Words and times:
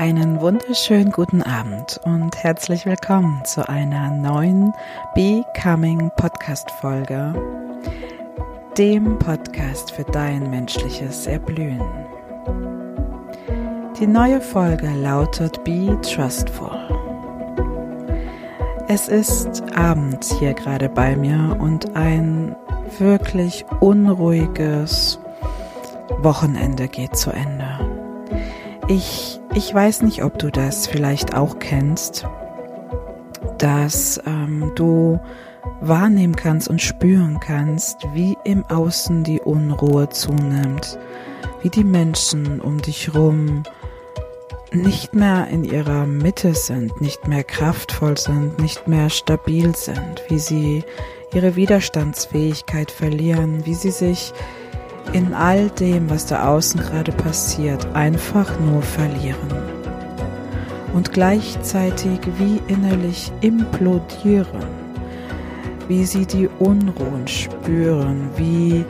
Einen 0.00 0.40
wunderschönen 0.40 1.12
guten 1.12 1.42
Abend 1.42 2.00
und 2.04 2.34
herzlich 2.42 2.86
willkommen 2.86 3.44
zu 3.44 3.68
einer 3.68 4.10
neuen 4.10 4.72
Becoming 5.14 6.10
Podcast 6.16 6.70
Folge, 6.70 7.34
dem 8.78 9.18
Podcast 9.18 9.92
für 9.92 10.04
dein 10.04 10.48
menschliches 10.48 11.26
Erblühen. 11.26 11.82
Die 14.00 14.06
neue 14.06 14.40
Folge 14.40 14.88
lautet 14.88 15.62
Be 15.64 15.94
Trustful. 16.00 16.78
Es 18.88 19.06
ist 19.08 19.62
abends 19.74 20.34
hier 20.38 20.54
gerade 20.54 20.88
bei 20.88 21.14
mir 21.14 21.58
und 21.60 21.94
ein 21.94 22.56
wirklich 22.98 23.66
unruhiges 23.80 25.20
Wochenende 26.22 26.88
geht 26.88 27.16
zu 27.16 27.32
Ende. 27.32 27.78
Ich, 28.88 29.39
ich 29.54 29.74
weiß 29.74 30.02
nicht, 30.02 30.22
ob 30.22 30.38
du 30.38 30.50
das 30.50 30.86
vielleicht 30.86 31.34
auch 31.34 31.58
kennst, 31.58 32.26
dass 33.58 34.20
ähm, 34.26 34.72
du 34.74 35.20
wahrnehmen 35.80 36.36
kannst 36.36 36.68
und 36.68 36.80
spüren 36.80 37.40
kannst, 37.40 38.06
wie 38.14 38.36
im 38.44 38.64
Außen 38.66 39.24
die 39.24 39.40
Unruhe 39.40 40.08
zunimmt, 40.08 40.98
wie 41.62 41.70
die 41.70 41.84
Menschen 41.84 42.60
um 42.60 42.80
dich 42.80 43.14
rum 43.14 43.62
nicht 44.72 45.14
mehr 45.14 45.48
in 45.48 45.64
ihrer 45.64 46.06
Mitte 46.06 46.54
sind, 46.54 47.00
nicht 47.00 47.26
mehr 47.26 47.42
kraftvoll 47.42 48.16
sind, 48.16 48.60
nicht 48.60 48.86
mehr 48.86 49.10
stabil 49.10 49.74
sind, 49.74 50.22
wie 50.28 50.38
sie 50.38 50.84
ihre 51.34 51.56
Widerstandsfähigkeit 51.56 52.90
verlieren, 52.90 53.66
wie 53.66 53.74
sie 53.74 53.90
sich 53.90 54.32
in 55.12 55.34
all 55.34 55.68
dem, 55.70 56.08
was 56.10 56.26
da 56.26 56.48
außen 56.48 56.80
gerade 56.80 57.12
passiert, 57.12 57.86
einfach 57.94 58.58
nur 58.60 58.82
verlieren. 58.82 59.48
Und 60.92 61.12
gleichzeitig 61.12 62.20
wie 62.38 62.60
innerlich 62.66 63.32
implodieren, 63.40 64.64
wie 65.88 66.04
sie 66.04 66.26
die 66.26 66.48
Unruhen 66.58 67.26
spüren, 67.26 68.28
wie, 68.36 68.84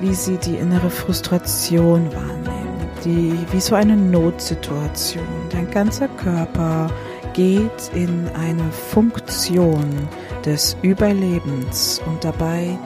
wie 0.00 0.14
sie 0.14 0.36
die 0.36 0.56
innere 0.56 0.90
Frustration 0.90 2.10
wahrnehmen, 2.14 2.88
die, 3.04 3.32
wie 3.52 3.60
so 3.60 3.74
eine 3.74 3.96
Notsituation. 3.96 5.24
Dein 5.50 5.70
ganzer 5.70 6.08
Körper 6.08 6.90
geht 7.32 7.90
in 7.94 8.28
eine 8.34 8.70
Funktion 8.70 9.90
des 10.44 10.76
Überlebens 10.82 12.00
und 12.06 12.22
dabei 12.22 12.78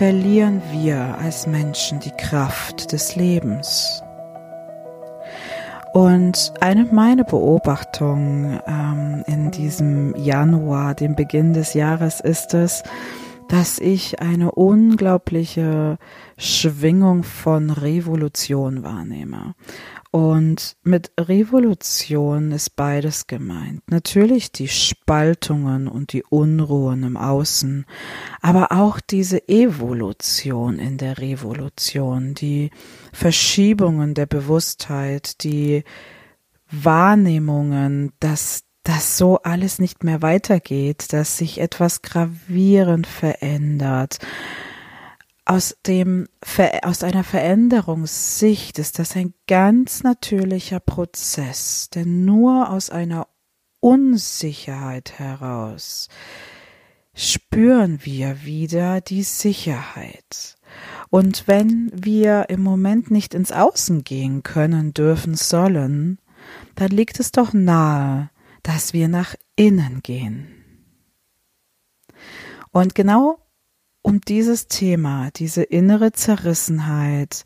verlieren 0.00 0.62
wir 0.72 1.18
als 1.18 1.46
Menschen 1.46 2.00
die 2.00 2.12
Kraft 2.12 2.90
des 2.92 3.16
Lebens. 3.16 4.02
Und 5.92 6.54
eine 6.58 6.86
meiner 6.86 7.24
Beobachtungen 7.24 8.58
ähm, 8.66 9.24
in 9.26 9.50
diesem 9.50 10.16
Januar, 10.16 10.94
dem 10.94 11.16
Beginn 11.16 11.52
des 11.52 11.74
Jahres, 11.74 12.20
ist 12.20 12.54
es, 12.54 12.82
dass 13.50 13.78
ich 13.78 14.22
eine 14.22 14.52
unglaubliche 14.52 15.98
Schwingung 16.38 17.22
von 17.22 17.68
Revolution 17.68 18.82
wahrnehme. 18.82 19.54
Und 20.12 20.76
mit 20.82 21.12
Revolution 21.20 22.50
ist 22.50 22.74
beides 22.74 23.28
gemeint. 23.28 23.88
Natürlich 23.88 24.50
die 24.50 24.66
Spaltungen 24.66 25.86
und 25.86 26.12
die 26.12 26.24
Unruhen 26.24 27.04
im 27.04 27.16
Außen, 27.16 27.86
aber 28.40 28.72
auch 28.72 28.98
diese 28.98 29.48
Evolution 29.48 30.80
in 30.80 30.98
der 30.98 31.18
Revolution, 31.18 32.34
die 32.34 32.70
Verschiebungen 33.12 34.14
der 34.14 34.26
Bewusstheit, 34.26 35.44
die 35.44 35.84
Wahrnehmungen, 36.72 38.12
dass 38.18 38.64
das 38.82 39.16
so 39.16 39.38
alles 39.42 39.78
nicht 39.78 40.02
mehr 40.02 40.22
weitergeht, 40.22 41.12
dass 41.12 41.36
sich 41.36 41.60
etwas 41.60 42.02
gravierend 42.02 43.06
verändert, 43.06 44.18
aus 45.50 45.76
dem, 45.84 46.28
aus 46.82 47.02
einer 47.02 47.24
Veränderungssicht 47.24 48.78
ist 48.78 49.00
das 49.00 49.16
ein 49.16 49.34
ganz 49.48 50.04
natürlicher 50.04 50.78
Prozess, 50.78 51.90
denn 51.92 52.24
nur 52.24 52.70
aus 52.70 52.88
einer 52.88 53.26
Unsicherheit 53.80 55.18
heraus 55.18 56.08
spüren 57.14 57.98
wir 58.04 58.44
wieder 58.44 59.00
die 59.00 59.24
Sicherheit. 59.24 60.56
Und 61.08 61.48
wenn 61.48 61.90
wir 61.92 62.48
im 62.48 62.62
Moment 62.62 63.10
nicht 63.10 63.34
ins 63.34 63.50
Außen 63.50 64.04
gehen 64.04 64.44
können, 64.44 64.94
dürfen, 64.94 65.34
sollen, 65.34 66.20
dann 66.76 66.90
liegt 66.90 67.18
es 67.18 67.32
doch 67.32 67.52
nahe, 67.52 68.30
dass 68.62 68.92
wir 68.92 69.08
nach 69.08 69.34
innen 69.56 70.00
gehen. 70.04 70.46
Und 72.70 72.94
genau 72.94 73.40
um 74.02 74.20
dieses 74.20 74.66
Thema, 74.66 75.30
diese 75.36 75.62
innere 75.62 76.12
Zerrissenheit, 76.12 77.44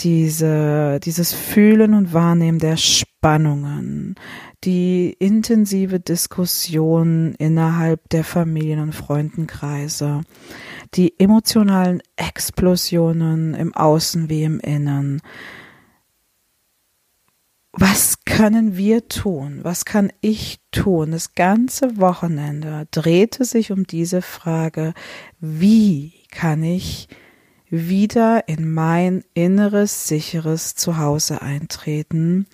diese, 0.00 1.00
dieses 1.02 1.32
Fühlen 1.32 1.94
und 1.94 2.12
Wahrnehmen 2.12 2.58
der 2.58 2.76
Spannungen, 2.76 4.14
die 4.64 5.16
intensive 5.18 6.00
Diskussion 6.00 7.34
innerhalb 7.38 8.08
der 8.10 8.24
Familien- 8.24 8.80
und 8.80 8.94
Freundenkreise, 8.94 10.20
die 10.94 11.18
emotionalen 11.18 12.02
Explosionen 12.16 13.54
im 13.54 13.74
Außen 13.74 14.28
wie 14.28 14.44
im 14.44 14.60
Innen, 14.60 15.22
was 17.76 18.24
können 18.24 18.76
wir 18.76 19.08
tun? 19.08 19.60
Was 19.62 19.84
kann 19.84 20.12
ich 20.20 20.58
tun? 20.70 21.10
Das 21.10 21.34
ganze 21.34 21.98
Wochenende 21.98 22.86
drehte 22.90 23.44
sich 23.44 23.72
um 23.72 23.86
diese 23.86 24.22
Frage, 24.22 24.94
wie 25.40 26.12
kann 26.30 26.62
ich 26.62 27.08
wieder 27.68 28.48
in 28.48 28.72
mein 28.72 29.24
inneres, 29.34 30.06
sicheres 30.06 30.74
Zuhause 30.74 31.42
eintreten? 31.42 32.46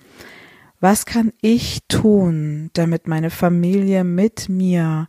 Was 0.79 1.05
kann 1.05 1.31
ich 1.41 1.81
tun, 1.87 2.71
damit 2.73 3.07
meine 3.07 3.29
Familie 3.29 4.03
mit 4.03 4.49
mir 4.49 5.07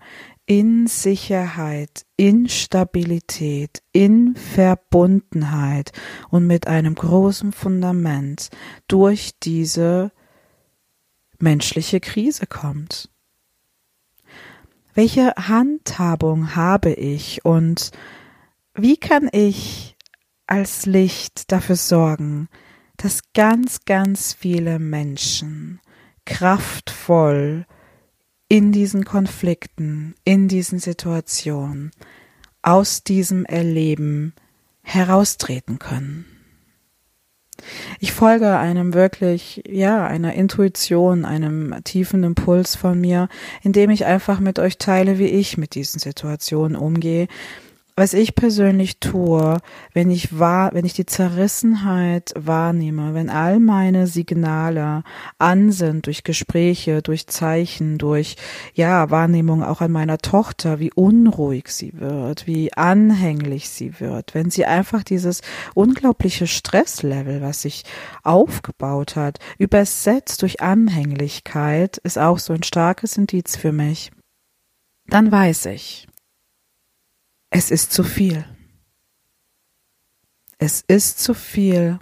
in 0.53 0.87
Sicherheit, 0.87 2.05
in 2.19 2.47
Stabilität, 2.47 3.83
in 3.93 4.37
Verbundenheit 4.37 5.93
und 6.29 6.47
mit 6.47 6.67
einem 6.67 6.95
großen 6.95 7.53
Fundament 7.53 8.51
durch 8.87 9.31
diese 9.43 10.12
menschliche 11.39 12.01
Krise 12.01 12.47
kommt. 12.47 13.09
Welche 14.93 15.33
Handhabung 15.37 16.55
habe 16.55 16.93
ich 16.93 17.47
und 17.47 17.91
wie 18.75 18.99
kann 18.99 19.31
ich 19.33 19.97
als 20.47 20.85
Licht 20.85 21.51
dafür 21.51 21.77
sorgen, 21.77 22.51
dass 22.99 23.33
ganz, 23.33 23.87
ganz 23.87 24.35
viele 24.35 24.79
Menschen 24.79 25.81
kraftvoll 26.27 27.65
in 28.53 28.71
diesen 28.71 29.07
Konflikten, 29.07 30.15
in 30.25 30.47
diesen 30.47 30.79
Situationen, 30.79 31.91
aus 32.61 33.03
diesem 33.03 33.47
Erleben 33.47 34.35
heraustreten 34.83 35.79
können. 35.79 36.27
Ich 37.99 38.12
folge 38.12 38.59
einem 38.59 38.93
wirklich, 38.93 39.62
ja, 39.67 40.07
einer 40.07 40.35
Intuition, 40.35 41.25
einem 41.25 41.83
tiefen 41.85 42.25
Impuls 42.25 42.77
von 42.77 43.01
mir, 43.01 43.31
indem 43.62 43.89
ich 43.89 44.05
einfach 44.05 44.38
mit 44.38 44.59
euch 44.59 44.76
teile, 44.76 45.19
wie 45.19 45.29
ich 45.29 45.56
mit 45.56 45.75
diesen 45.75 45.99
Situationen 45.99 46.76
umgehe, 46.76 47.29
was 47.94 48.15
ich 48.15 48.35
persönlich 48.35 49.00
tue, 49.00 49.59
wenn 49.93 50.11
ich 50.11 50.39
wahr, 50.39 50.71
wenn 50.73 50.87
ich 50.87 50.94
die 50.94 51.05
Zerrissenheit 51.05 52.33
wahrnehme, 52.37 53.12
wenn 53.12 53.29
all 53.29 53.61
meine 53.61 54.06
Signale 54.06 55.05
an 55.39 55.73
sind 55.73 56.06
durch 56.06 56.25
Gespräche, 56.25 57.03
durch 57.03 57.27
Zeichen, 57.27 57.99
durch 57.99 58.37
ja 58.73 59.11
Wahrnehmung 59.11 59.62
auch 59.62 59.83
an 59.83 59.93
meiner 59.93 60.19
Tochter, 60.19 60.81
wie 60.81 60.91
unruhig 60.94 61.69
sie 61.69 61.93
wird, 62.00 62.47
wie 62.47 62.73
anhänglich 62.73 63.69
sie 63.69 64.00
wird, 64.00 64.35
wenn 64.35 64.50
sie 64.50 64.65
einfach 64.65 65.03
dieses 65.03 65.43
unglaubliche 65.75 66.47
Stresslevel, 66.47 67.43
was 67.43 67.62
sich 67.62 67.85
aufgebaut 68.23 69.17
hat, 69.17 69.38
übersetzt 69.59 70.41
durch 70.41 70.62
Anhänglichkeit, 70.62 71.99
ist 71.99 72.19
auch 72.19 72.38
so 72.38 72.55
ein 72.55 72.62
starkes 72.62 73.19
Indiz 73.19 73.56
für 73.56 73.73
mich. 73.73 74.12
Dann 75.09 75.31
weiß 75.31 75.67
ich, 75.67 76.06
es 77.54 77.70
ist 77.70 77.93
zu 77.93 78.02
viel. 78.02 78.44
Es 80.58 80.81
ist 80.81 81.20
zu 81.20 81.34
viel 81.34 81.99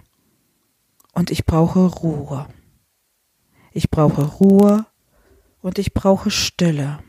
und 1.13 1.29
ich 1.29 1.45
brauche 1.45 1.79
Ruhe. 1.87 2.47
Ich 3.73 3.89
brauche 3.89 4.23
Ruhe 4.23 4.85
und 5.61 5.77
ich 5.77 5.93
brauche 5.93 6.31
Stille. 6.31 6.99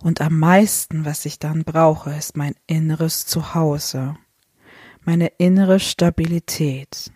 Und 0.00 0.22
am 0.22 0.38
meisten, 0.38 1.04
was 1.04 1.26
ich 1.26 1.38
dann 1.38 1.64
brauche, 1.64 2.14
ist 2.14 2.34
mein 2.36 2.54
inneres 2.66 3.26
Zuhause, 3.26 4.16
meine 5.04 5.26
innere 5.36 5.80
Stabilität, 5.80 7.12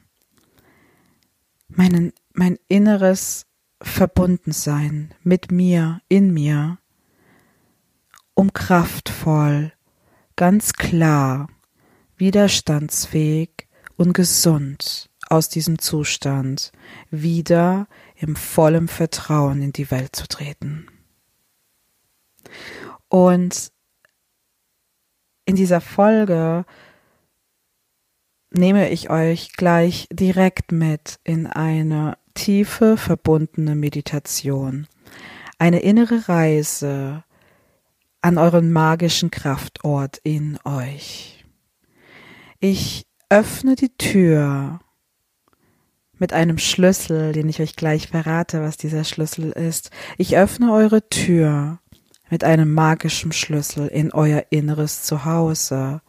meinen, 1.69 2.13
mein 2.35 2.59
inneres 2.69 3.47
verbunden 3.81 4.53
sein 4.53 5.15
mit 5.23 5.51
mir, 5.51 6.03
in 6.09 6.35
mir, 6.35 6.79
um 8.35 8.53
kraftvoll, 8.53 9.73
ganz 10.37 10.73
klar, 10.73 11.49
widerstandsfähig 12.17 13.69
und 13.97 14.13
gesund 14.13 15.11
aus 15.29 15.49
diesem 15.49 15.79
Zustand 15.79 16.73
wieder 17.11 17.87
im 18.17 18.37
vollen 18.37 18.89
Vertrauen 18.89 19.63
in 19.63 19.73
die 19.73 19.91
Welt 19.91 20.15
zu 20.15 20.29
treten. 20.29 20.87
Und 23.09 23.73
in 25.45 25.57
dieser 25.57 25.81
Folge 25.81 26.65
nehme 28.51 28.91
ich 28.91 29.11
euch 29.11 29.53
gleich 29.53 30.07
direkt 30.11 30.73
mit 30.73 31.19
in 31.25 31.47
eine 31.47 32.19
tiefe, 32.35 32.97
verbundene 32.97 33.75
Meditation, 33.75 34.87
eine 35.59 35.81
innere 35.81 36.29
Reise 36.29 37.25
an 38.23 38.39
euren 38.39 38.73
magischen 38.73 39.31
Kraftort 39.31 40.19
in 40.23 40.59
euch. 40.65 41.45
Ich 42.61 43.07
öffne 43.29 43.75
die 43.75 43.97
Tür 43.97 44.79
mit 46.19 46.33
einem 46.33 46.59
Schlüssel, 46.59 47.33
den 47.33 47.49
ich 47.49 47.61
euch 47.61 47.75
gleich 47.75 48.07
verrate, 48.07 48.63
was 48.63 48.77
dieser 48.77 49.03
Schlüssel 49.03 49.51
ist. 49.51 49.91
Ich 50.19 50.37
öffne 50.37 50.73
eure 50.73 51.09
Tür 51.09 51.81
mit 52.31 52.45
einem 52.45 52.73
magischen 52.73 53.33
Schlüssel 53.33 53.89
in 53.89 54.13
euer 54.13 54.45
inneres 54.51 55.03
Zuhause. 55.03 56.01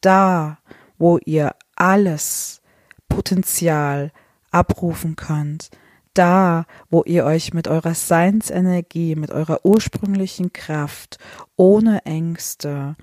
Da, 0.00 0.58
wo 0.96 1.18
ihr 1.18 1.54
alles 1.76 2.62
Potenzial 3.08 4.12
abrufen 4.50 5.14
könnt, 5.14 5.70
da, 6.14 6.64
wo 6.90 7.02
ihr 7.04 7.24
euch 7.24 7.54
mit 7.54 7.68
eurer 7.68 7.94
Seinsenergie, 7.94 9.14
mit 9.16 9.30
eurer 9.30 9.64
ursprünglichen 9.64 10.52
Kraft, 10.52 11.16
ohne 11.56 12.04
Ängste, 12.04 12.96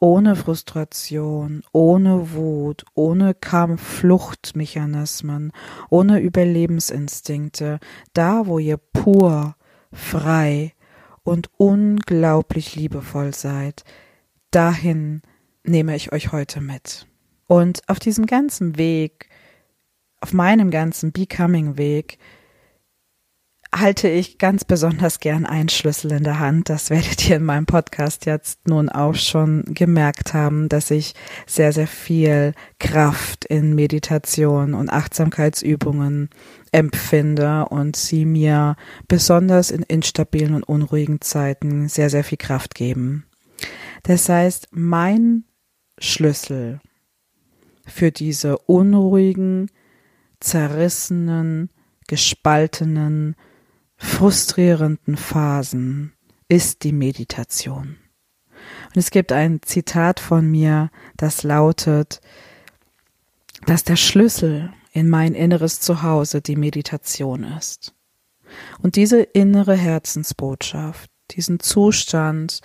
ohne 0.00 0.34
Frustration, 0.36 1.62
ohne 1.72 2.32
Wut, 2.32 2.84
ohne 2.94 3.34
Kampf-Fluchtmechanismen, 3.34 5.52
ohne 5.88 6.20
Überlebensinstinkte, 6.20 7.80
da, 8.12 8.46
wo 8.46 8.58
ihr 8.58 8.76
pur, 8.76 9.56
frei 9.92 10.74
und 11.22 11.48
unglaublich 11.56 12.76
liebevoll 12.76 13.32
seid, 13.34 13.84
dahin 14.50 15.22
nehme 15.62 15.96
ich 15.96 16.12
euch 16.12 16.32
heute 16.32 16.60
mit. 16.60 17.06
Und 17.46 17.80
auf 17.88 17.98
diesem 17.98 18.26
ganzen 18.26 18.76
Weg, 18.76 19.30
auf 20.20 20.32
meinem 20.32 20.70
ganzen 20.70 21.12
Becoming-Weg, 21.12 22.18
halte 23.74 24.08
ich 24.08 24.38
ganz 24.38 24.64
besonders 24.64 25.20
gern 25.20 25.46
einen 25.46 25.68
Schlüssel 25.68 26.12
in 26.12 26.24
der 26.24 26.38
Hand. 26.38 26.68
Das 26.68 26.90
werdet 26.90 27.28
ihr 27.28 27.36
in 27.36 27.44
meinem 27.44 27.66
Podcast 27.66 28.26
jetzt 28.26 28.68
nun 28.68 28.88
auch 28.88 29.14
schon 29.14 29.64
gemerkt 29.66 30.32
haben, 30.32 30.68
dass 30.68 30.90
ich 30.90 31.14
sehr, 31.46 31.72
sehr 31.72 31.86
viel 31.86 32.52
Kraft 32.78 33.44
in 33.44 33.74
Meditation 33.74 34.74
und 34.74 34.90
Achtsamkeitsübungen 34.90 36.30
empfinde 36.72 37.66
und 37.68 37.96
sie 37.96 38.24
mir 38.24 38.76
besonders 39.08 39.70
in 39.70 39.82
instabilen 39.82 40.54
und 40.54 40.64
unruhigen 40.64 41.20
Zeiten 41.20 41.88
sehr, 41.88 42.10
sehr 42.10 42.24
viel 42.24 42.38
Kraft 42.38 42.74
geben. 42.74 43.26
Das 44.04 44.28
heißt, 44.28 44.68
mein 44.72 45.44
Schlüssel 45.98 46.80
für 47.86 48.10
diese 48.10 48.58
unruhigen, 48.58 49.70
zerrissenen, 50.40 51.70
gespaltenen, 52.08 53.36
frustrierenden 53.96 55.16
Phasen 55.16 56.12
ist 56.48 56.84
die 56.84 56.92
Meditation. 56.92 57.98
Und 58.86 58.96
es 58.96 59.10
gibt 59.10 59.32
ein 59.32 59.60
Zitat 59.62 60.20
von 60.20 60.50
mir, 60.50 60.90
das 61.16 61.42
lautet, 61.42 62.20
dass 63.66 63.84
der 63.84 63.96
Schlüssel 63.96 64.72
in 64.92 65.08
mein 65.08 65.34
inneres 65.34 65.80
Zuhause 65.80 66.40
die 66.40 66.56
Meditation 66.56 67.44
ist. 67.44 67.94
Und 68.80 68.96
diese 68.96 69.20
innere 69.20 69.74
Herzensbotschaft, 69.74 71.10
diesen 71.32 71.60
Zustand 71.60 72.60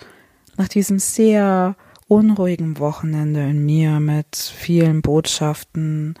nach 0.56 0.68
diesem 0.68 0.98
sehr 0.98 1.76
unruhigen 2.06 2.78
Wochenende 2.78 3.40
in 3.40 3.64
mir 3.64 4.00
mit 4.00 4.36
vielen 4.36 5.02
Botschaften 5.02 6.14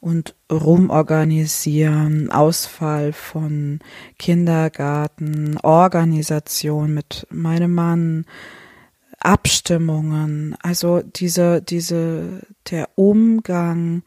und 0.00 0.34
rumorganisieren, 0.50 2.30
Ausfall 2.30 3.12
von 3.12 3.80
Kindergarten, 4.18 5.58
Organisation 5.58 6.94
mit 6.94 7.26
meinem 7.30 7.74
Mann, 7.74 8.24
Abstimmungen, 9.18 10.56
also 10.62 11.02
diese, 11.02 11.60
diese, 11.60 12.40
der 12.70 12.88
Umgang, 12.94 14.02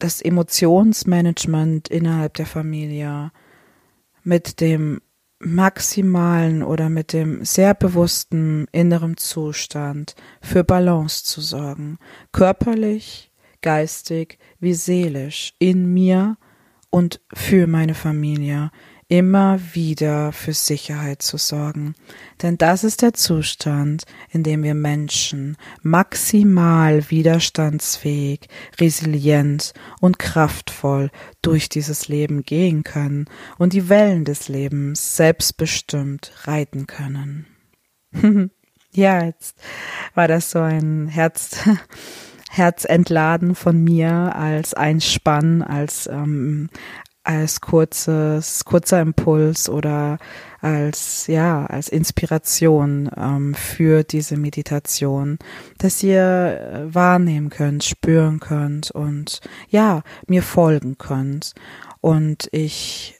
das 0.00 0.20
Emotionsmanagement 0.20 1.88
innerhalb 1.88 2.34
der 2.34 2.46
Familie 2.46 3.30
mit 4.24 4.60
dem 4.60 5.00
maximalen 5.38 6.62
oder 6.62 6.90
mit 6.90 7.12
dem 7.12 7.44
sehr 7.44 7.74
bewussten 7.74 8.66
inneren 8.72 9.16
Zustand 9.16 10.14
für 10.42 10.64
Balance 10.64 11.24
zu 11.24 11.40
sorgen, 11.40 11.98
körperlich, 12.32 13.29
geistig 13.62 14.38
wie 14.58 14.74
seelisch, 14.74 15.54
in 15.58 15.92
mir 15.92 16.36
und 16.90 17.20
für 17.32 17.66
meine 17.66 17.94
Familie, 17.94 18.70
immer 19.10 19.58
wieder 19.72 20.30
für 20.30 20.54
Sicherheit 20.54 21.20
zu 21.20 21.36
sorgen. 21.36 21.94
Denn 22.42 22.56
das 22.58 22.84
ist 22.84 23.02
der 23.02 23.12
Zustand, 23.12 24.04
in 24.30 24.44
dem 24.44 24.62
wir 24.62 24.76
Menschen 24.76 25.56
maximal 25.82 27.10
widerstandsfähig, 27.10 28.48
resilient 28.78 29.74
und 30.00 30.20
kraftvoll 30.20 31.10
durch 31.42 31.68
dieses 31.68 32.06
Leben 32.06 32.44
gehen 32.44 32.84
können 32.84 33.26
und 33.58 33.72
die 33.72 33.88
Wellen 33.88 34.24
des 34.24 34.48
Lebens 34.48 35.16
selbstbestimmt 35.16 36.30
reiten 36.44 36.86
können. 36.86 37.46
ja, 38.92 39.24
jetzt 39.24 39.56
war 40.14 40.28
das 40.28 40.52
so 40.52 40.60
ein 40.60 41.08
Herz 41.08 41.68
herzentladen 42.50 43.54
von 43.54 43.82
mir 43.82 44.34
als 44.34 44.74
Einspann, 44.74 45.62
als 45.62 46.08
ähm, 46.10 46.68
als 47.22 47.60
kurzes 47.60 48.64
kurzer 48.64 49.00
Impuls 49.00 49.68
oder 49.68 50.18
als 50.60 51.28
ja 51.28 51.64
als 51.66 51.88
Inspiration 51.88 53.08
ähm, 53.16 53.54
für 53.54 54.02
diese 54.02 54.36
Meditation, 54.36 55.38
dass 55.78 56.02
ihr 56.02 56.22
äh, 56.90 56.94
wahrnehmen 56.94 57.50
könnt, 57.50 57.84
spüren 57.84 58.40
könnt 58.40 58.90
und 58.90 59.40
ja 59.68 60.02
mir 60.26 60.42
folgen 60.42 60.98
könnt. 60.98 61.54
Und 62.00 62.48
ich 62.50 63.19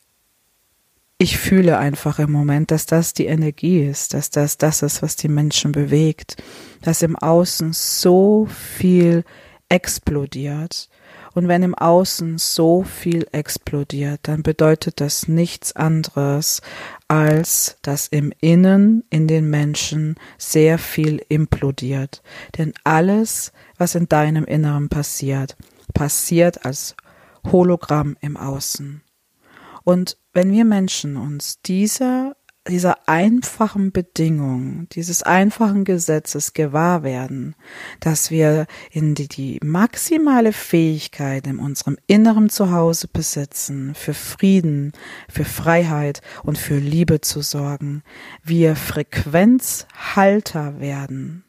ich 1.23 1.37
fühle 1.37 1.77
einfach 1.77 2.19
im 2.19 2.33
Moment, 2.33 2.71
dass 2.71 2.87
das 2.87 3.13
die 3.13 3.27
Energie 3.27 3.85
ist, 3.85 4.15
dass 4.15 4.31
das 4.31 4.57
das 4.57 4.81
ist, 4.81 5.03
was 5.03 5.17
die 5.17 5.29
Menschen 5.29 5.71
bewegt, 5.71 6.43
dass 6.81 7.03
im 7.03 7.15
Außen 7.15 7.75
so 7.75 8.47
viel 8.47 9.25
explodiert. 9.69 10.89
Und 11.35 11.47
wenn 11.47 11.63
im 11.63 11.75
Außen 11.75 12.39
so 12.39 12.85
viel 12.85 13.27
explodiert, 13.33 14.21
dann 14.23 14.43
bedeutet 14.43 15.03
das 15.03 15.29
nichts 15.29 15.77
anderes, 15.77 16.63
als 17.07 17.77
dass 17.83 18.09
im 18.09 18.33
Innen 18.41 19.05
in 19.11 19.29
den 19.29 19.51
Menschen 19.51 20.17
sehr 20.39 20.79
viel 20.79 21.23
implodiert. 21.29 22.23
Denn 22.57 22.73
alles, 22.83 23.53
was 23.77 23.95
in 23.95 24.09
deinem 24.09 24.47
Inneren 24.47 24.89
passiert, 24.89 25.55
passiert 25.93 26.65
als 26.65 26.97
Hologramm 27.53 28.17
im 28.23 28.39
Außen. 28.39 29.03
Und 29.91 30.19
wenn 30.33 30.53
wir 30.53 30.65
Menschen 30.65 31.17
uns 31.17 31.61
dieser, 31.63 32.37
dieser 32.69 33.09
einfachen 33.09 33.91
Bedingung, 33.91 34.89
dieses 34.91 35.25
einfachen 35.25 35.85
Gesetzes 35.85 36.53
gewahr 36.53 37.03
werden, 37.03 37.57
dass 37.99 38.31
wir 38.31 38.69
in 38.93 39.17
die, 39.17 39.27
die 39.27 39.59
maximale 39.65 40.53
Fähigkeit 40.53 41.49
in 41.49 41.59
unserem 41.59 41.99
inneren 42.07 42.51
Zuhause 42.51 43.09
besitzen, 43.09 43.97
für 43.97 44.15
Frieden, 44.15 44.93
für 45.29 45.45
Freiheit 45.45 46.23
und 46.45 46.57
für 46.57 46.79
Liebe 46.79 47.21
zu 47.21 47.41
sorgen, 47.41 48.05
wir 48.45 48.77
Frequenzhalter 48.77 50.79
werden, 50.79 51.43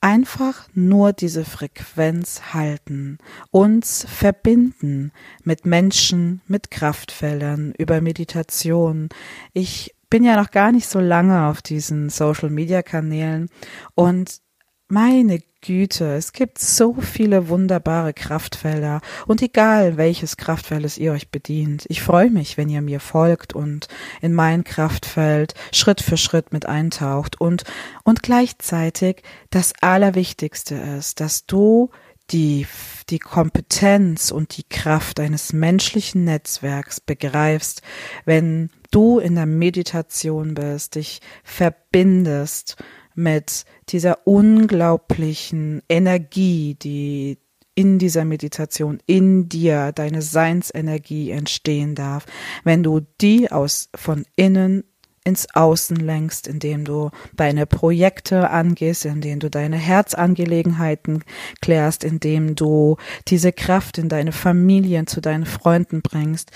einfach 0.00 0.68
nur 0.74 1.12
diese 1.12 1.44
Frequenz 1.44 2.52
halten, 2.52 3.18
uns 3.50 4.06
verbinden 4.08 5.12
mit 5.42 5.66
Menschen, 5.66 6.42
mit 6.46 6.70
Kraftfeldern, 6.70 7.74
über 7.78 8.00
Meditation. 8.00 9.08
Ich 9.52 9.94
bin 10.10 10.24
ja 10.24 10.40
noch 10.40 10.50
gar 10.50 10.72
nicht 10.72 10.88
so 10.88 11.00
lange 11.00 11.46
auf 11.46 11.62
diesen 11.62 12.10
Social 12.10 12.50
Media 12.50 12.82
Kanälen 12.82 13.48
und 13.94 14.40
meine 14.88 15.40
Güte, 15.66 16.14
es 16.14 16.32
gibt 16.32 16.60
so 16.60 16.94
viele 16.94 17.48
wunderbare 17.48 18.14
Kraftfelder. 18.14 19.00
Und 19.26 19.42
egal 19.42 19.96
welches 19.96 20.36
Kraftfeld 20.36 20.96
ihr 20.96 21.10
euch 21.10 21.30
bedient, 21.30 21.86
ich 21.88 22.02
freue 22.02 22.30
mich, 22.30 22.56
wenn 22.56 22.68
ihr 22.68 22.82
mir 22.82 23.00
folgt 23.00 23.52
und 23.52 23.88
in 24.20 24.32
mein 24.32 24.62
Kraftfeld 24.62 25.54
Schritt 25.72 26.00
für 26.00 26.16
Schritt 26.16 26.52
mit 26.52 26.66
eintaucht 26.66 27.40
und, 27.40 27.64
und 28.04 28.22
gleichzeitig 28.22 29.22
das 29.50 29.72
Allerwichtigste 29.80 30.76
ist, 30.76 31.18
dass 31.18 31.46
du 31.46 31.90
die, 32.30 32.68
die 33.08 33.18
Kompetenz 33.18 34.30
und 34.30 34.56
die 34.56 34.64
Kraft 34.64 35.18
eines 35.18 35.52
menschlichen 35.52 36.22
Netzwerks 36.22 37.00
begreifst, 37.00 37.82
wenn 38.24 38.70
du 38.92 39.18
in 39.18 39.34
der 39.34 39.46
Meditation 39.46 40.54
bist, 40.54 40.94
dich 40.94 41.20
verbindest 41.42 42.76
mit 43.16 43.64
dieser 43.88 44.26
unglaublichen 44.26 45.82
Energie, 45.88 46.74
die 46.74 47.38
in 47.74 47.98
dieser 47.98 48.24
Meditation 48.24 48.98
in 49.06 49.48
dir 49.48 49.92
deine 49.92 50.22
Seinsenergie 50.22 51.30
entstehen 51.30 51.94
darf, 51.94 52.24
wenn 52.64 52.82
du 52.82 53.00
die 53.20 53.50
aus 53.50 53.90
von 53.94 54.24
innen 54.36 54.84
ins 55.24 55.48
Außen 55.54 55.96
lenkst, 55.96 56.46
indem 56.46 56.84
du 56.84 57.10
deine 57.34 57.66
Projekte 57.66 58.48
angehst, 58.48 59.04
indem 59.04 59.40
du 59.40 59.50
deine 59.50 59.76
Herzangelegenheiten 59.76 61.24
klärst, 61.60 62.04
indem 62.04 62.54
du 62.54 62.96
diese 63.26 63.52
Kraft 63.52 63.98
in 63.98 64.08
deine 64.08 64.30
Familien 64.30 65.08
zu 65.08 65.20
deinen 65.20 65.44
Freunden 65.44 66.00
bringst, 66.00 66.52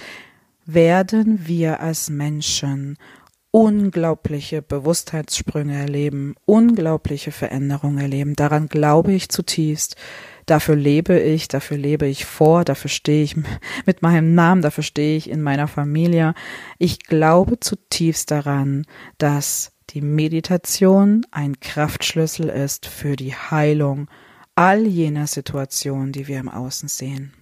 werden 0.66 1.46
wir 1.48 1.80
als 1.80 2.10
Menschen 2.10 2.96
unglaubliche 3.50 4.62
Bewusstheitssprünge 4.62 5.76
erleben, 5.76 6.36
unglaubliche 6.44 7.32
Veränderungen 7.32 7.98
erleben. 7.98 8.34
Daran 8.34 8.68
glaube 8.68 9.12
ich 9.12 9.28
zutiefst. 9.28 9.96
Dafür 10.46 10.76
lebe 10.76 11.18
ich, 11.18 11.48
dafür 11.48 11.76
lebe 11.76 12.06
ich 12.06 12.24
vor, 12.24 12.64
dafür 12.64 12.90
stehe 12.90 13.24
ich 13.24 13.36
mit 13.86 14.02
meinem 14.02 14.34
Namen, 14.34 14.62
dafür 14.62 14.84
stehe 14.84 15.16
ich 15.16 15.28
in 15.28 15.42
meiner 15.42 15.68
Familie. 15.68 16.34
Ich 16.78 17.00
glaube 17.00 17.58
zutiefst 17.58 18.30
daran, 18.30 18.86
dass 19.18 19.72
die 19.90 20.00
Meditation 20.00 21.26
ein 21.32 21.58
Kraftschlüssel 21.58 22.48
ist 22.48 22.86
für 22.86 23.16
die 23.16 23.34
Heilung 23.34 24.08
all 24.54 24.86
jener 24.86 25.26
Situationen, 25.26 26.12
die 26.12 26.28
wir 26.28 26.38
im 26.38 26.48
Außen 26.48 26.88
sehen. 26.88 27.32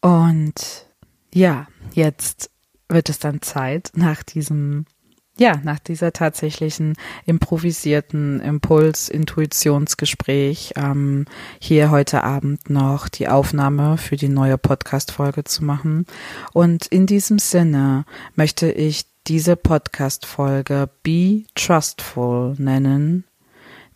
Und 0.00 0.86
ja, 1.32 1.66
jetzt 1.92 2.50
wird 2.88 3.08
es 3.08 3.18
dann 3.18 3.42
Zeit 3.42 3.90
nach 3.94 4.22
diesem 4.22 4.86
ja, 5.36 5.60
nach 5.64 5.80
dieser 5.80 6.12
tatsächlichen 6.12 6.94
improvisierten 7.26 8.40
Impuls-Intuitionsgespräch 8.40 10.74
ähm, 10.76 11.24
hier 11.58 11.90
heute 11.90 12.22
Abend 12.22 12.70
noch 12.70 13.08
die 13.08 13.26
Aufnahme 13.26 13.98
für 13.98 14.14
die 14.16 14.28
neue 14.28 14.58
Podcast-Folge 14.58 15.42
zu 15.42 15.64
machen. 15.64 16.06
Und 16.52 16.86
in 16.86 17.06
diesem 17.06 17.40
Sinne 17.40 18.04
möchte 18.36 18.70
ich 18.70 19.06
diese 19.26 19.56
Podcast-Folge 19.56 20.88
Be 21.02 21.46
Trustful 21.56 22.54
nennen, 22.58 23.24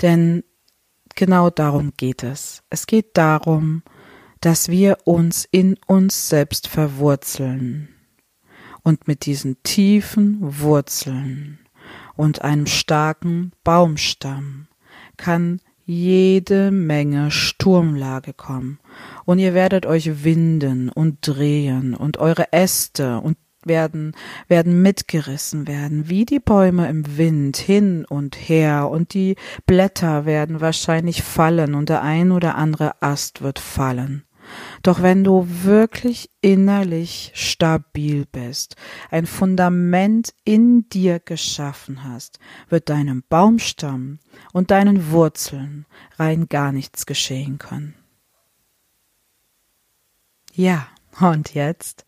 denn 0.02 0.42
genau 1.14 1.50
darum 1.50 1.92
geht 1.96 2.24
es. 2.24 2.64
Es 2.68 2.86
geht 2.86 3.16
darum, 3.16 3.84
dass 4.40 4.68
wir 4.68 4.98
uns 5.04 5.46
in 5.50 5.76
uns 5.86 6.28
selbst 6.28 6.66
verwurzeln 6.66 7.94
und 8.88 9.06
mit 9.06 9.26
diesen 9.26 9.62
tiefen 9.64 10.38
Wurzeln 10.40 11.58
und 12.16 12.40
einem 12.40 12.64
starken 12.64 13.52
Baumstamm 13.62 14.66
kann 15.18 15.60
jede 15.84 16.70
Menge 16.70 17.30
Sturmlage 17.30 18.32
kommen, 18.32 18.78
und 19.26 19.40
ihr 19.40 19.52
werdet 19.52 19.84
euch 19.84 20.24
winden 20.24 20.88
und 20.88 21.18
drehen, 21.20 21.94
und 21.94 22.16
eure 22.16 22.50
Äste 22.50 23.20
und 23.20 23.36
werden, 23.62 24.12
werden 24.48 24.80
mitgerissen 24.80 25.68
werden, 25.68 26.08
wie 26.08 26.24
die 26.24 26.40
Bäume 26.40 26.88
im 26.88 27.18
Wind 27.18 27.58
hin 27.58 28.06
und 28.08 28.36
her, 28.36 28.88
und 28.88 29.12
die 29.12 29.36
Blätter 29.66 30.24
werden 30.24 30.62
wahrscheinlich 30.62 31.22
fallen, 31.22 31.74
und 31.74 31.90
der 31.90 32.02
ein 32.02 32.32
oder 32.32 32.54
andere 32.54 33.02
Ast 33.02 33.42
wird 33.42 33.58
fallen. 33.58 34.24
Doch 34.82 35.02
wenn 35.02 35.24
du 35.24 35.46
wirklich 35.64 36.30
innerlich 36.40 37.32
stabil 37.34 38.26
bist, 38.30 38.76
ein 39.10 39.26
Fundament 39.26 40.32
in 40.44 40.88
dir 40.88 41.20
geschaffen 41.20 42.04
hast, 42.04 42.38
wird 42.68 42.88
deinem 42.88 43.24
Baumstamm 43.28 44.18
und 44.52 44.70
deinen 44.70 45.10
Wurzeln 45.10 45.86
rein 46.18 46.48
gar 46.48 46.72
nichts 46.72 47.06
geschehen 47.06 47.58
können. 47.58 47.94
Ja, 50.54 50.88
und 51.20 51.54
jetzt 51.54 52.04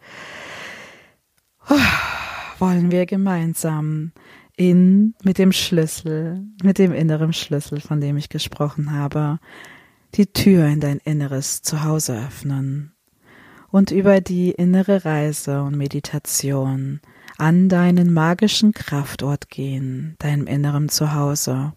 wollen 2.59 2.91
wir 2.91 3.07
gemeinsam 3.07 4.13
in 4.57 5.15
mit 5.23 5.39
dem 5.39 5.53
Schlüssel, 5.53 6.45
mit 6.63 6.79
dem 6.79 6.93
inneren 6.93 7.33
Schlüssel, 7.33 7.81
von 7.81 8.01
dem 8.01 8.17
ich 8.17 8.29
gesprochen 8.29 8.93
habe, 8.93 9.39
die 10.15 10.27
Tür 10.27 10.67
in 10.67 10.81
dein 10.81 10.99
inneres 10.99 11.63
Zuhause 11.63 12.27
öffnen 12.27 12.95
und 13.71 13.91
über 13.91 14.21
die 14.21 14.51
innere 14.51 15.05
Reise 15.05 15.63
und 15.63 15.77
Meditation 15.77 17.01
an 17.39 17.69
deinen 17.69 18.13
magischen 18.13 18.73
Kraftort 18.73 19.49
gehen, 19.49 20.17
deinem 20.19 20.47
inneren 20.47 20.89
Zuhause 20.89 21.73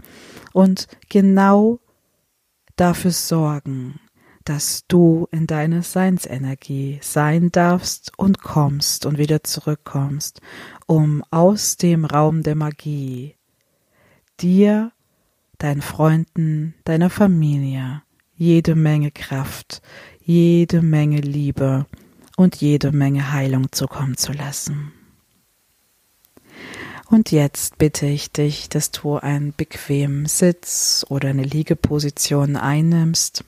und 0.51 0.87
genau 1.09 1.79
dafür 2.75 3.11
sorgen, 3.11 3.99
dass 4.43 4.85
du 4.87 5.27
in 5.31 5.47
deine 5.47 5.83
Seinsenergie 5.83 6.99
sein 7.01 7.51
darfst 7.51 8.11
und 8.17 8.41
kommst 8.41 9.05
und 9.05 9.17
wieder 9.17 9.43
zurückkommst, 9.43 10.41
um 10.85 11.23
aus 11.31 11.77
dem 11.77 12.03
Raum 12.03 12.43
der 12.43 12.55
Magie 12.55 13.35
dir, 14.41 14.91
deinen 15.59 15.81
Freunden, 15.81 16.73
deiner 16.83 17.09
Familie 17.09 18.01
jede 18.35 18.75
Menge 18.75 19.11
Kraft, 19.11 19.81
jede 20.21 20.81
Menge 20.81 21.21
Liebe 21.21 21.85
und 22.37 22.55
jede 22.55 22.91
Menge 22.91 23.31
Heilung 23.31 23.71
zukommen 23.71 24.17
zu 24.17 24.31
lassen. 24.31 24.91
Und 27.09 27.31
jetzt 27.31 27.77
bitte 27.77 28.07
ich 28.07 28.31
dich, 28.31 28.69
dass 28.69 28.89
du 28.89 29.17
einen 29.17 29.53
bequemen 29.55 30.25
Sitz 30.25 31.05
oder 31.09 31.29
eine 31.29 31.43
Liegeposition 31.43 32.55
einnimmst 32.55 33.43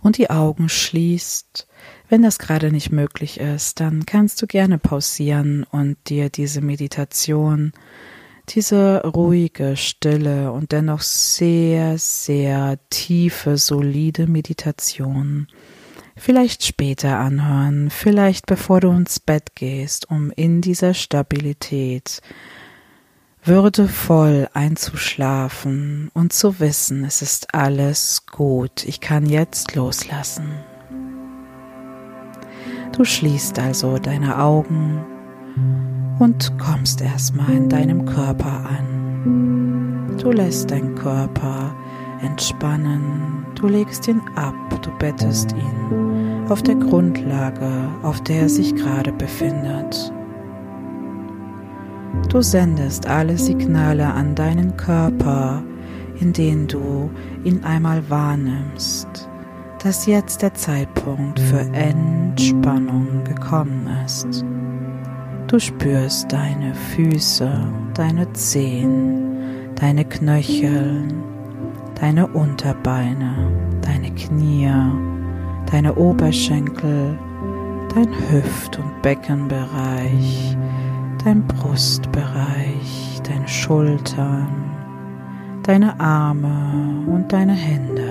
und 0.00 0.16
die 0.16 0.30
Augen 0.30 0.68
schließt. 0.68 1.66
Wenn 2.08 2.22
das 2.22 2.38
gerade 2.38 2.72
nicht 2.72 2.90
möglich 2.90 3.38
ist, 3.38 3.80
dann 3.80 4.06
kannst 4.06 4.40
du 4.40 4.46
gerne 4.46 4.78
pausieren 4.78 5.64
und 5.64 5.96
dir 6.08 6.30
diese 6.30 6.62
Meditation 6.62 7.72
diese 8.50 9.02
ruhige, 9.04 9.76
stille 9.76 10.52
und 10.52 10.72
dennoch 10.72 11.00
sehr, 11.00 11.98
sehr 11.98 12.78
tiefe, 12.90 13.56
solide 13.56 14.26
Meditation 14.26 15.48
vielleicht 16.18 16.64
später 16.64 17.18
anhören, 17.18 17.90
vielleicht 17.90 18.46
bevor 18.46 18.80
du 18.80 18.90
ins 18.90 19.20
Bett 19.20 19.54
gehst, 19.54 20.10
um 20.10 20.30
in 20.30 20.60
dieser 20.60 20.94
Stabilität 20.94 22.20
würdevoll 23.44 24.48
einzuschlafen 24.52 26.10
und 26.12 26.32
zu 26.32 26.60
wissen, 26.60 27.04
es 27.04 27.22
ist 27.22 27.54
alles 27.54 28.26
gut, 28.26 28.84
ich 28.84 29.00
kann 29.00 29.26
jetzt 29.26 29.74
loslassen. 29.74 30.50
Du 32.92 33.04
schließt 33.04 33.58
also 33.58 33.98
deine 33.98 34.38
Augen 34.38 35.04
und 36.18 36.52
kommst 36.58 37.00
erstmal 37.00 37.50
in 37.50 37.68
deinem 37.68 38.04
Körper 38.04 38.64
an. 38.66 40.16
Du 40.20 40.32
lässt 40.32 40.70
deinen 40.70 40.94
Körper 40.94 41.74
entspannen, 42.22 43.46
du 43.54 43.68
legst 43.68 44.08
ihn 44.08 44.20
ab, 44.34 44.54
du 44.82 44.90
bettest 44.98 45.52
ihn 45.52 46.46
auf 46.48 46.62
der 46.62 46.76
Grundlage, 46.76 47.70
auf 48.02 48.20
der 48.22 48.42
er 48.42 48.48
sich 48.48 48.74
gerade 48.74 49.12
befindet. 49.12 50.12
Du 52.30 52.42
sendest 52.42 53.06
alle 53.06 53.38
Signale 53.38 54.06
an 54.06 54.34
deinen 54.34 54.76
Körper, 54.76 55.62
in 56.20 56.32
denen 56.32 56.66
du 56.66 57.10
ihn 57.44 57.62
einmal 57.64 58.02
wahrnimmst, 58.10 59.28
dass 59.82 60.06
jetzt 60.06 60.42
der 60.42 60.54
Zeitpunkt 60.54 61.38
für 61.38 61.60
Entspannung 61.72 63.24
gekommen 63.24 63.88
ist. 64.04 64.44
Du 65.48 65.58
spürst 65.58 66.30
deine 66.30 66.74
Füße, 66.74 67.50
deine 67.94 68.30
Zehen, 68.34 69.72
deine 69.76 70.04
Knöchel, 70.04 71.08
deine 71.98 72.26
Unterbeine, 72.26 73.50
deine 73.80 74.10
Knie, 74.10 74.70
deine 75.70 75.94
Oberschenkel, 75.94 77.18
dein 77.94 78.08
Hüft- 78.30 78.78
und 78.78 79.00
Beckenbereich, 79.00 80.54
dein 81.24 81.46
Brustbereich, 81.46 83.22
deine 83.26 83.48
Schultern, 83.48 84.48
deine 85.62 85.98
Arme 85.98 87.06
und 87.06 87.32
deine 87.32 87.54
Hände. 87.54 88.07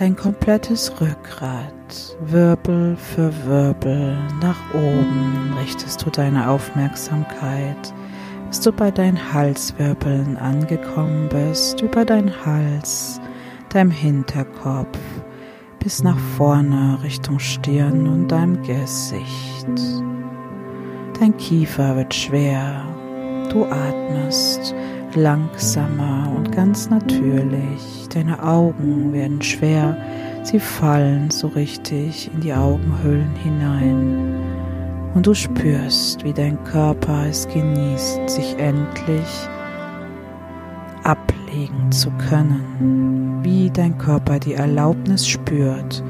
Dein 0.00 0.16
komplettes 0.16 0.90
Rückgrat, 0.98 2.16
Wirbel 2.24 2.96
für 2.96 3.30
Wirbel 3.44 4.16
nach 4.40 4.72
oben 4.72 5.54
richtest 5.60 6.06
du 6.06 6.08
deine 6.08 6.48
Aufmerksamkeit, 6.48 7.92
bis 8.48 8.60
du 8.60 8.72
bei 8.72 8.90
deinen 8.90 9.34
Halswirbeln 9.34 10.38
angekommen 10.38 11.28
bist, 11.28 11.82
über 11.82 12.06
deinen 12.06 12.32
Hals, 12.46 13.20
deinem 13.68 13.90
Hinterkopf, 13.90 14.98
bis 15.80 16.02
nach 16.02 16.18
vorne 16.38 16.98
Richtung 17.02 17.38
Stirn 17.38 18.06
und 18.06 18.28
deinem 18.28 18.62
Gesicht. 18.62 19.68
Dein 21.20 21.36
Kiefer 21.36 21.96
wird 21.96 22.14
schwer, 22.14 22.86
du 23.52 23.66
atmest 23.66 24.74
langsamer 25.14 26.32
und 26.36 26.52
ganz 26.52 26.90
natürlich. 26.90 28.08
Deine 28.12 28.42
Augen 28.42 29.12
werden 29.12 29.40
schwer, 29.42 29.96
sie 30.42 30.60
fallen 30.60 31.30
so 31.30 31.48
richtig 31.48 32.30
in 32.34 32.40
die 32.40 32.52
Augenhöhlen 32.52 33.34
hinein. 33.42 34.34
Und 35.14 35.26
du 35.26 35.34
spürst, 35.34 36.24
wie 36.24 36.32
dein 36.32 36.62
Körper 36.64 37.26
es 37.28 37.48
genießt, 37.48 38.30
sich 38.30 38.56
endlich 38.58 39.48
ablegen 41.02 41.90
zu 41.90 42.10
können, 42.28 43.40
wie 43.42 43.70
dein 43.70 43.98
Körper 43.98 44.38
die 44.38 44.54
Erlaubnis 44.54 45.26
spürt 45.26 46.04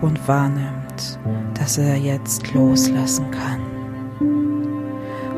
und 0.00 0.26
wahrnimmt, 0.26 1.18
dass 1.54 1.78
er 1.78 1.96
jetzt 1.96 2.52
loslassen 2.54 3.30
kann. 3.30 3.69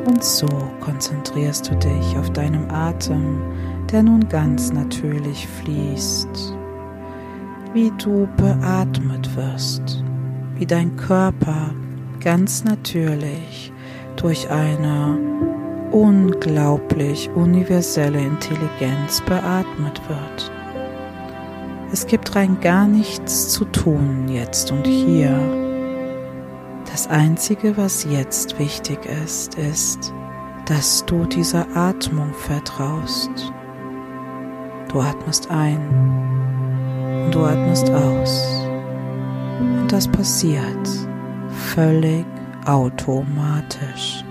Und 0.04 0.24
so 0.24 0.48
konzentrierst 0.80 1.70
du 1.70 1.76
dich 1.76 2.16
auf 2.18 2.30
deinem 2.30 2.68
Atem, 2.70 3.40
der 3.90 4.02
nun 4.02 4.28
ganz 4.28 4.72
natürlich 4.72 5.46
fließt, 5.46 6.54
wie 7.72 7.92
du 8.02 8.28
beatmet 8.36 9.36
wirst, 9.36 10.02
wie 10.56 10.66
dein 10.66 10.96
Körper 10.96 11.70
ganz 12.20 12.64
natürlich 12.64 13.72
durch 14.16 14.50
eine 14.50 15.18
unglaublich 15.92 17.30
universelle 17.34 18.20
Intelligenz 18.20 19.20
beatmet 19.20 20.00
wird. 20.08 20.50
Es 21.92 22.06
gibt 22.06 22.34
rein 22.34 22.58
gar 22.60 22.88
nichts 22.88 23.50
zu 23.50 23.66
tun 23.66 24.26
jetzt 24.28 24.72
und 24.72 24.86
hier. 24.86 25.61
Das 26.92 27.08
Einzige, 27.08 27.74
was 27.78 28.04
jetzt 28.04 28.58
wichtig 28.58 28.98
ist, 29.24 29.54
ist, 29.54 30.12
dass 30.66 31.02
du 31.06 31.24
dieser 31.24 31.66
Atmung 31.74 32.34
vertraust. 32.34 33.30
Du 34.92 35.00
atmest 35.00 35.50
ein 35.50 35.80
und 37.24 37.34
du 37.34 37.44
atmest 37.44 37.90
aus. 37.90 38.44
Und 39.58 39.90
das 39.90 40.06
passiert 40.06 40.86
völlig 41.74 42.26
automatisch. 42.66 44.22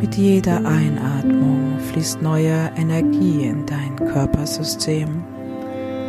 Mit 0.00 0.14
jeder 0.14 0.58
Einatmung 0.58 1.80
fließt 1.90 2.22
neue 2.22 2.70
Energie 2.76 3.44
in 3.44 3.66
dein 3.66 3.96
Körpersystem 3.96 5.24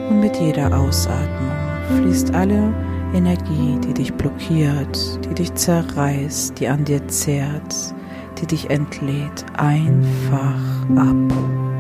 und 0.08 0.20
mit 0.20 0.36
jeder 0.36 0.72
Ausatmung 0.78 1.52
fließt 1.98 2.36
alle 2.36 2.72
Energie, 3.14 3.80
die 3.84 3.94
dich 3.94 4.14
blockiert, 4.14 5.20
die 5.26 5.34
dich 5.34 5.54
zerreißt, 5.56 6.60
die 6.60 6.68
an 6.68 6.86
dir 6.86 7.08
zehrt, 7.08 7.96
die 8.40 8.46
dich 8.46 8.70
entlädt, 8.70 9.46
einfach 9.58 10.62
ab. 10.96 11.79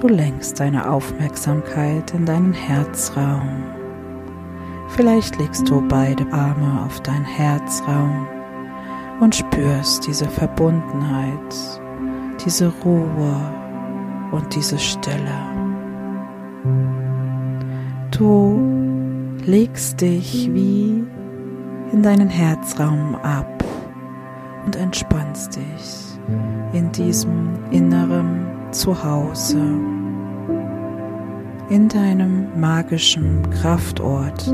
Du 0.00 0.08
lenkst 0.08 0.60
deine 0.60 0.90
Aufmerksamkeit 0.90 2.12
in 2.12 2.26
deinen 2.26 2.52
Herzraum. 2.52 3.64
Vielleicht 4.88 5.38
legst 5.38 5.68
du 5.70 5.80
beide 5.88 6.30
Arme 6.32 6.84
auf 6.84 7.00
deinen 7.00 7.24
Herzraum 7.24 8.28
und 9.20 9.34
spürst 9.34 10.06
diese 10.06 10.26
Verbundenheit, 10.26 11.80
diese 12.44 12.70
Ruhe 12.84 13.36
und 14.32 14.54
diese 14.54 14.78
Stille. 14.78 15.16
Du 18.10 18.60
legst 19.46 20.02
dich 20.02 20.50
wie 20.52 21.04
in 21.92 22.02
deinen 22.02 22.28
Herzraum 22.28 23.14
ab 23.14 23.64
und 24.66 24.76
entspannst 24.76 25.56
dich 25.56 26.18
in 26.74 26.92
diesem 26.92 27.54
inneren 27.70 28.55
Zuhause, 28.72 29.58
in 31.68 31.88
deinem 31.88 32.60
magischen 32.60 33.48
Kraftort, 33.50 34.46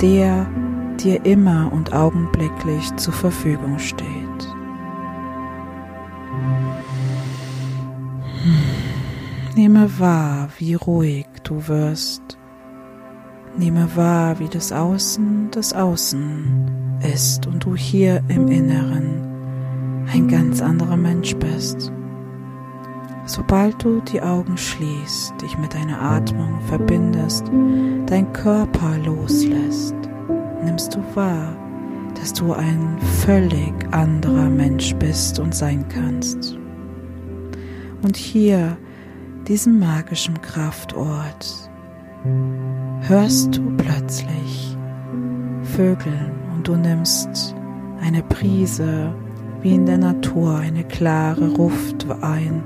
der 0.00 0.46
dir 1.00 1.24
immer 1.24 1.72
und 1.72 1.92
augenblicklich 1.92 2.94
zur 2.96 3.12
Verfügung 3.12 3.78
steht. 3.78 4.06
Nehme 9.54 9.98
wahr, 9.98 10.48
wie 10.58 10.74
ruhig 10.74 11.26
du 11.42 11.66
wirst 11.66 12.38
Nehme 13.58 13.88
wahr, 13.96 14.38
wie 14.38 14.48
das 14.48 14.70
Außen 14.70 15.48
das 15.50 15.72
Außen 15.72 17.00
ist 17.14 17.46
und 17.46 17.64
du 17.64 17.74
hier 17.74 18.22
im 18.28 18.48
Inneren 18.48 20.04
ein 20.12 20.28
ganz 20.28 20.60
anderer 20.60 20.98
Mensch 20.98 21.34
bist. 21.36 21.90
Sobald 23.26 23.82
du 23.82 24.00
die 24.00 24.22
Augen 24.22 24.56
schließt, 24.56 25.34
dich 25.42 25.58
mit 25.58 25.74
deiner 25.74 26.00
Atmung 26.00 26.60
verbindest, 26.68 27.50
dein 28.06 28.32
Körper 28.32 28.96
loslässt, 29.04 29.96
nimmst 30.64 30.94
du 30.94 31.00
wahr, 31.14 31.56
dass 32.14 32.32
du 32.32 32.52
ein 32.52 32.96
völlig 33.24 33.72
anderer 33.90 34.48
Mensch 34.48 34.94
bist 34.94 35.40
und 35.40 35.56
sein 35.56 35.84
kannst. 35.88 36.56
Und 38.02 38.16
hier, 38.16 38.76
diesem 39.48 39.80
magischen 39.80 40.40
Kraftort, 40.40 41.70
hörst 43.00 43.56
du 43.56 43.76
plötzlich 43.76 44.76
Vögeln 45.74 46.30
und 46.54 46.68
du 46.68 46.76
nimmst 46.76 47.56
eine 48.00 48.22
Prise 48.22 49.12
wie 49.62 49.74
in 49.74 49.84
der 49.84 49.98
Natur, 49.98 50.58
eine 50.58 50.84
klare 50.84 51.46
Luft 51.46 52.06
ein. 52.20 52.62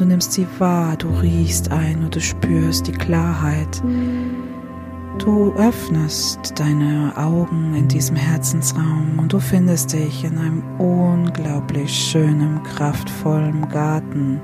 Du 0.00 0.06
nimmst 0.06 0.32
sie 0.32 0.46
wahr, 0.58 0.96
du 0.96 1.08
riechst 1.10 1.70
ein 1.70 2.02
und 2.04 2.16
du 2.16 2.22
spürst 2.22 2.86
die 2.86 2.92
Klarheit. 2.92 3.82
Du 5.18 5.52
öffnest 5.56 6.58
deine 6.58 7.12
Augen 7.18 7.74
in 7.74 7.86
diesem 7.86 8.16
Herzensraum 8.16 9.18
und 9.18 9.30
du 9.30 9.38
findest 9.38 9.92
dich 9.92 10.24
in 10.24 10.38
einem 10.38 10.62
unglaublich 10.78 11.92
schönen, 11.92 12.62
kraftvollen 12.62 13.68
Garten. 13.68 14.40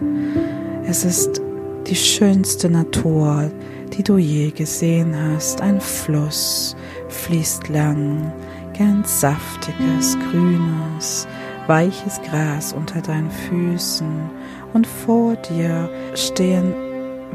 Es 0.85 1.07
ist 1.07 1.41
die 1.87 1.97
schönste 1.97 2.69
Natur, 2.69 3.51
die 3.97 4.03
du 4.03 4.19
je 4.19 4.51
gesehen 4.51 5.17
hast. 5.17 5.63
Ein 5.63 5.81
Fluss 5.81 6.77
fließt 7.09 7.71
lang, 7.71 8.31
ganz 8.77 9.23
saftiges, 9.23 10.19
grünes, 10.31 11.27
weiches 11.67 12.21
Gras 12.31 12.75
unter 12.75 13.01
deinen 13.01 13.31
Füßen 13.31 14.36
und 14.77 14.87
vor 14.87 15.37
dir 15.37 15.89
stehen 16.15 16.75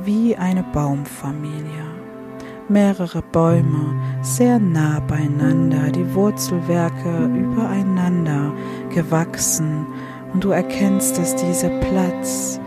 wie 0.05 0.35
eine 0.35 0.61
Baumfamilie. 0.61 1.87
Mehrere 2.69 3.23
Bäume 3.31 3.99
sehr 4.21 4.59
nah 4.59 4.99
beieinander, 4.99 5.89
die 5.89 6.13
Wurzelwerke 6.13 7.25
übereinander 7.35 8.53
gewachsen 8.93 9.87
und 10.31 10.43
du 10.43 10.51
erkennst, 10.51 11.17
dass 11.17 11.35
dieser 11.35 11.69
Platz 11.79 12.59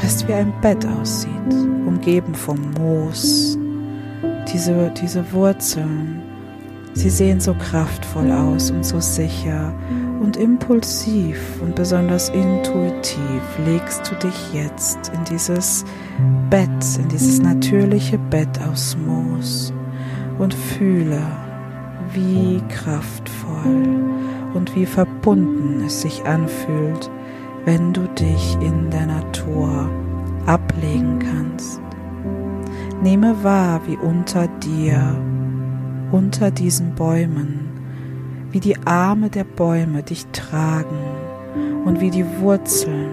fast 0.00 0.28
wie 0.28 0.34
ein 0.34 0.52
Bett 0.62 0.86
aussieht, 0.86 1.52
umgeben 1.84 2.32
vom 2.32 2.58
Moos. 2.78 3.58
Diese, 4.52 4.92
diese 5.02 5.32
Wurzeln, 5.32 6.22
sie 6.92 7.10
sehen 7.10 7.40
so 7.40 7.52
kraftvoll 7.54 8.30
aus 8.30 8.70
und 8.70 8.86
so 8.86 9.00
sicher 9.00 9.74
Und 10.20 10.36
impulsiv 10.36 11.40
und 11.62 11.74
besonders 11.74 12.28
intuitiv 12.28 13.42
legst 13.64 14.10
du 14.10 14.14
dich 14.16 14.52
jetzt 14.52 15.10
in 15.14 15.24
dieses 15.24 15.86
Bett, 16.50 16.98
in 16.98 17.08
dieses 17.08 17.40
natürliche 17.40 18.18
Bett 18.18 18.60
aus 18.70 18.98
Moos 18.98 19.72
und 20.38 20.52
fühle, 20.52 21.22
wie 22.12 22.60
kraftvoll 22.68 24.04
und 24.52 24.76
wie 24.76 24.84
verbunden 24.84 25.84
es 25.86 26.02
sich 26.02 26.22
anfühlt, 26.26 27.10
wenn 27.64 27.94
du 27.94 28.02
dich 28.08 28.58
in 28.60 28.90
der 28.90 29.06
Natur 29.06 29.88
ablegen 30.44 31.18
kannst. 31.18 31.80
Nehme 33.02 33.42
wahr, 33.42 33.80
wie 33.86 33.96
unter 33.96 34.48
dir, 34.48 35.00
unter 36.12 36.50
diesen 36.50 36.94
Bäumen, 36.94 37.69
wie 38.52 38.60
die 38.60 38.76
Arme 38.84 39.30
der 39.30 39.44
Bäume 39.44 40.02
dich 40.02 40.26
tragen 40.32 40.98
und 41.84 42.00
wie 42.00 42.10
die 42.10 42.26
Wurzeln, 42.40 43.10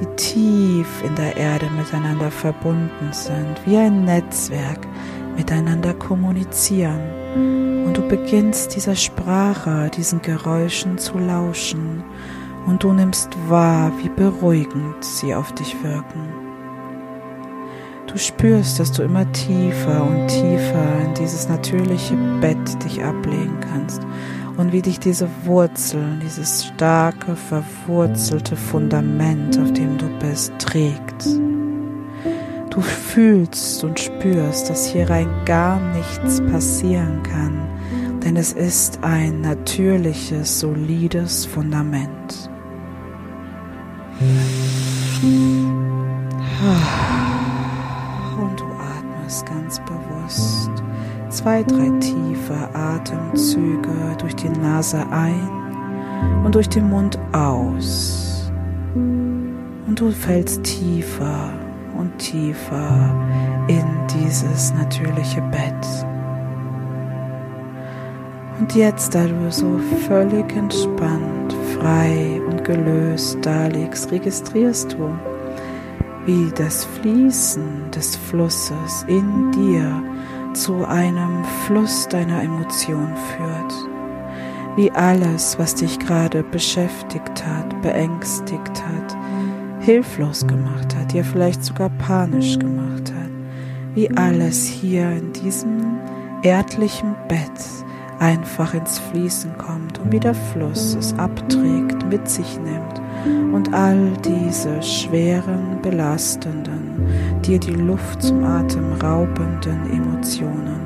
die 0.00 0.06
tief 0.16 0.86
in 1.04 1.14
der 1.14 1.36
Erde 1.36 1.66
miteinander 1.76 2.30
verbunden 2.30 3.12
sind, 3.12 3.56
wie 3.64 3.76
ein 3.76 4.04
Netzwerk 4.04 4.86
miteinander 5.36 5.94
kommunizieren. 5.94 7.00
Und 7.86 7.96
du 7.96 8.06
beginnst 8.06 8.76
dieser 8.76 8.94
Sprache, 8.94 9.90
diesen 9.96 10.20
Geräuschen 10.20 10.98
zu 10.98 11.18
lauschen 11.18 12.04
und 12.66 12.82
du 12.82 12.92
nimmst 12.92 13.30
wahr, 13.48 13.90
wie 14.02 14.10
beruhigend 14.10 15.02
sie 15.02 15.34
auf 15.34 15.52
dich 15.52 15.74
wirken. 15.82 16.28
Du 18.06 18.18
spürst, 18.18 18.78
dass 18.78 18.92
du 18.92 19.02
immer 19.02 19.30
tiefer 19.32 20.04
und 20.04 20.28
tiefer 20.28 21.00
in 21.02 21.14
dieses 21.14 21.48
natürliche 21.48 22.14
Bett 22.42 22.84
dich 22.84 23.02
ablegen 23.02 23.58
kannst 23.60 24.02
und 24.56 24.72
wie 24.72 24.82
dich 24.82 24.98
diese 25.00 25.28
Wurzeln, 25.44 26.20
dieses 26.20 26.66
starke, 26.66 27.36
verwurzelte 27.36 28.56
Fundament, 28.56 29.58
auf 29.58 29.72
dem 29.72 29.98
du 29.98 30.06
bist, 30.18 30.52
trägt. 30.58 31.26
Du 32.70 32.80
fühlst 32.80 33.84
und 33.84 34.00
spürst, 34.00 34.70
dass 34.70 34.86
hier 34.86 35.08
rein 35.10 35.28
gar 35.44 35.78
nichts 35.94 36.40
passieren 36.50 37.22
kann, 37.22 37.68
denn 38.24 38.36
es 38.36 38.52
ist 38.52 38.98
ein 39.02 39.42
natürliches, 39.42 40.60
solides 40.60 41.44
Fundament. 41.44 42.50
Und 48.38 48.60
du 48.60 48.64
atmest 48.64 49.44
ganz 49.46 49.80
bewusst 49.80 50.71
zwei, 51.32 51.62
drei 51.62 51.88
tiefe 51.98 52.68
Atemzüge 52.74 54.16
durch 54.18 54.36
die 54.36 54.50
Nase 54.50 55.04
ein 55.10 55.48
und 56.44 56.54
durch 56.54 56.68
den 56.68 56.88
Mund 56.90 57.18
aus. 57.32 58.52
Und 58.94 59.94
du 59.96 60.10
fällst 60.10 60.62
tiefer 60.64 61.50
und 61.98 62.16
tiefer 62.18 63.14
in 63.68 63.84
dieses 64.08 64.72
natürliche 64.74 65.40
Bett. 65.50 66.06
Und 68.60 68.74
jetzt, 68.74 69.14
da 69.14 69.26
du 69.26 69.50
so 69.50 69.80
völlig 70.06 70.54
entspannt, 70.54 71.54
frei 71.78 72.40
und 72.46 72.62
gelöst 72.62 73.38
da 73.42 73.66
liegst, 73.66 74.12
registrierst 74.12 74.92
du, 74.92 75.10
wie 76.26 76.52
das 76.54 76.84
Fließen 76.84 77.90
des 77.90 78.14
Flusses 78.14 79.04
in 79.08 79.50
dir 79.50 80.02
zu 80.54 80.86
einem 80.86 81.44
Fluss 81.66 82.08
deiner 82.08 82.42
Emotion 82.42 83.12
führt. 83.36 83.88
Wie 84.76 84.90
alles, 84.90 85.58
was 85.58 85.74
dich 85.74 85.98
gerade 85.98 86.42
beschäftigt 86.42 87.44
hat, 87.46 87.82
beängstigt 87.82 88.82
hat, 88.82 89.16
hilflos 89.80 90.46
gemacht 90.46 90.96
hat, 90.96 91.12
dir 91.12 91.24
vielleicht 91.24 91.62
sogar 91.64 91.90
panisch 91.90 92.58
gemacht 92.58 93.12
hat. 93.12 93.30
Wie 93.94 94.10
alles 94.16 94.66
hier 94.66 95.10
in 95.10 95.32
diesem 95.32 95.98
erdlichen 96.42 97.14
Bett 97.28 97.50
einfach 98.18 98.72
ins 98.72 98.98
Fließen 98.98 99.58
kommt 99.58 99.98
und 99.98 100.12
wie 100.12 100.20
der 100.20 100.34
Fluss 100.34 100.94
es 100.94 101.12
abträgt, 101.18 102.06
mit 102.08 102.28
sich 102.28 102.58
nimmt 102.60 103.02
und 103.52 103.74
all 103.74 104.12
diese 104.24 104.82
schweren, 104.82 105.80
belastenden, 105.82 106.81
dir 107.42 107.58
die 107.58 107.74
Luft 107.74 108.22
zum 108.22 108.44
Atem 108.44 108.92
raubenden 109.02 109.90
Emotionen 109.90 110.80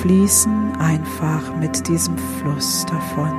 fließen 0.00 0.72
einfach 0.78 1.54
mit 1.56 1.86
diesem 1.88 2.16
Fluss 2.16 2.86
davon. 2.86 3.32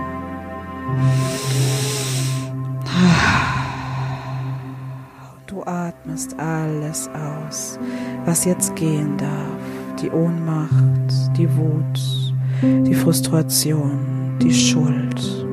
Du 5.47 5.63
atmest 5.63 6.37
alles 6.39 7.09
aus, 7.09 7.79
was 8.25 8.45
jetzt 8.45 8.75
gehen 8.75 9.17
darf. 9.17 10.01
Die 10.01 10.09
Ohnmacht, 10.09 11.37
die 11.37 11.49
Wut, 11.57 12.33
die 12.61 12.95
Frustration, 12.95 14.37
die 14.41 14.53
Schuld, 14.53 15.45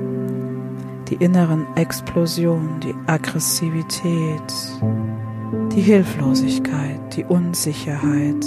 die 1.09 1.17
inneren 1.17 1.67
Explosionen, 1.77 2.81
die 2.81 2.95
Aggressivität, 3.07 4.53
die 5.79 5.85
Hilflosigkeit, 5.85 6.99
die 7.15 7.23
Unsicherheit, 7.23 8.45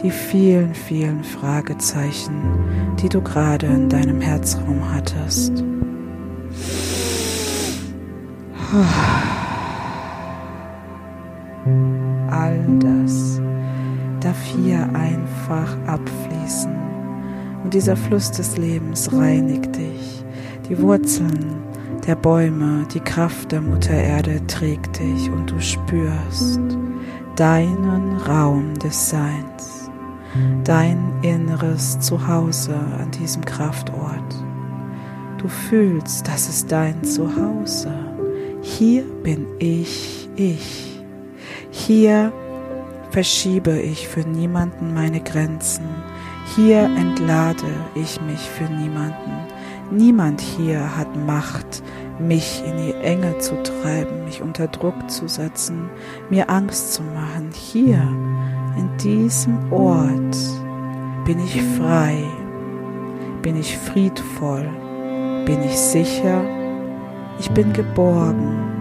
die 0.00 0.12
vielen, 0.12 0.72
vielen 0.74 1.24
Fragezeichen, 1.24 2.40
die 3.02 3.08
du 3.08 3.20
gerade 3.20 3.66
in 3.66 3.88
deinem 3.88 4.20
Herzraum 4.20 4.80
hattest. 4.94 5.64
All 12.30 12.64
das 12.78 13.40
darf 14.20 14.40
hier 14.44 14.88
einfach 14.94 15.76
abfließen 15.88 16.76
und 17.64 17.74
dieser 17.74 17.96
Fluss 17.96 18.30
des 18.30 18.56
Lebens 18.56 19.12
reinigt 19.12 19.74
dich. 19.74 20.24
Die 20.68 20.78
Wurzeln 20.78 21.65
der 22.06 22.14
Bäume, 22.14 22.86
die 22.92 23.00
Kraft 23.00 23.50
der 23.50 23.60
Mutter 23.60 23.94
Erde 23.94 24.46
trägt 24.46 25.00
dich 25.00 25.30
und 25.30 25.50
du 25.50 25.60
spürst 25.60 26.60
deinen 27.34 28.16
Raum 28.18 28.74
des 28.78 29.10
Seins, 29.10 29.90
dein 30.64 31.12
inneres 31.22 31.98
Zuhause 31.98 32.74
an 32.74 33.10
diesem 33.10 33.44
Kraftort. 33.44 34.44
Du 35.38 35.48
fühlst, 35.48 36.28
das 36.28 36.48
ist 36.48 36.70
dein 36.70 37.02
Zuhause. 37.02 37.92
Hier 38.62 39.02
bin 39.22 39.46
ich, 39.58 40.28
ich. 40.36 41.00
Hier 41.70 42.32
verschiebe 43.10 43.78
ich 43.80 44.08
für 44.08 44.20
niemanden 44.20 44.94
meine 44.94 45.20
Grenzen. 45.20 45.84
Hier 46.54 46.84
entlade 46.84 47.66
ich 47.94 48.20
mich 48.22 48.40
für 48.40 48.64
niemanden. 48.64 49.32
Niemand 49.90 50.40
hier 50.40 50.96
hat 50.96 51.08
Macht, 51.26 51.82
mich 52.18 52.62
in 52.66 52.76
die 52.76 52.94
Enge 52.94 53.38
zu 53.38 53.62
treiben, 53.62 54.24
mich 54.24 54.42
unter 54.42 54.68
Druck 54.68 55.10
zu 55.10 55.28
setzen, 55.28 55.90
mir 56.30 56.48
Angst 56.48 56.94
zu 56.94 57.02
machen. 57.02 57.50
Hier, 57.52 58.00
in 58.76 58.88
diesem 59.02 59.72
Ort, 59.72 60.36
bin 61.24 61.40
ich 61.40 61.62
frei, 61.78 62.24
bin 63.42 63.56
ich 63.56 63.76
friedvoll, 63.76 64.68
bin 65.44 65.62
ich 65.62 65.76
sicher, 65.76 66.42
ich 67.38 67.50
bin 67.50 67.72
geborgen 67.72 68.76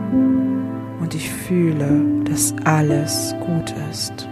und 1.02 1.14
ich 1.14 1.30
fühle, 1.30 2.02
dass 2.26 2.54
alles 2.64 3.36
gut 3.46 3.74
ist. 3.92 4.28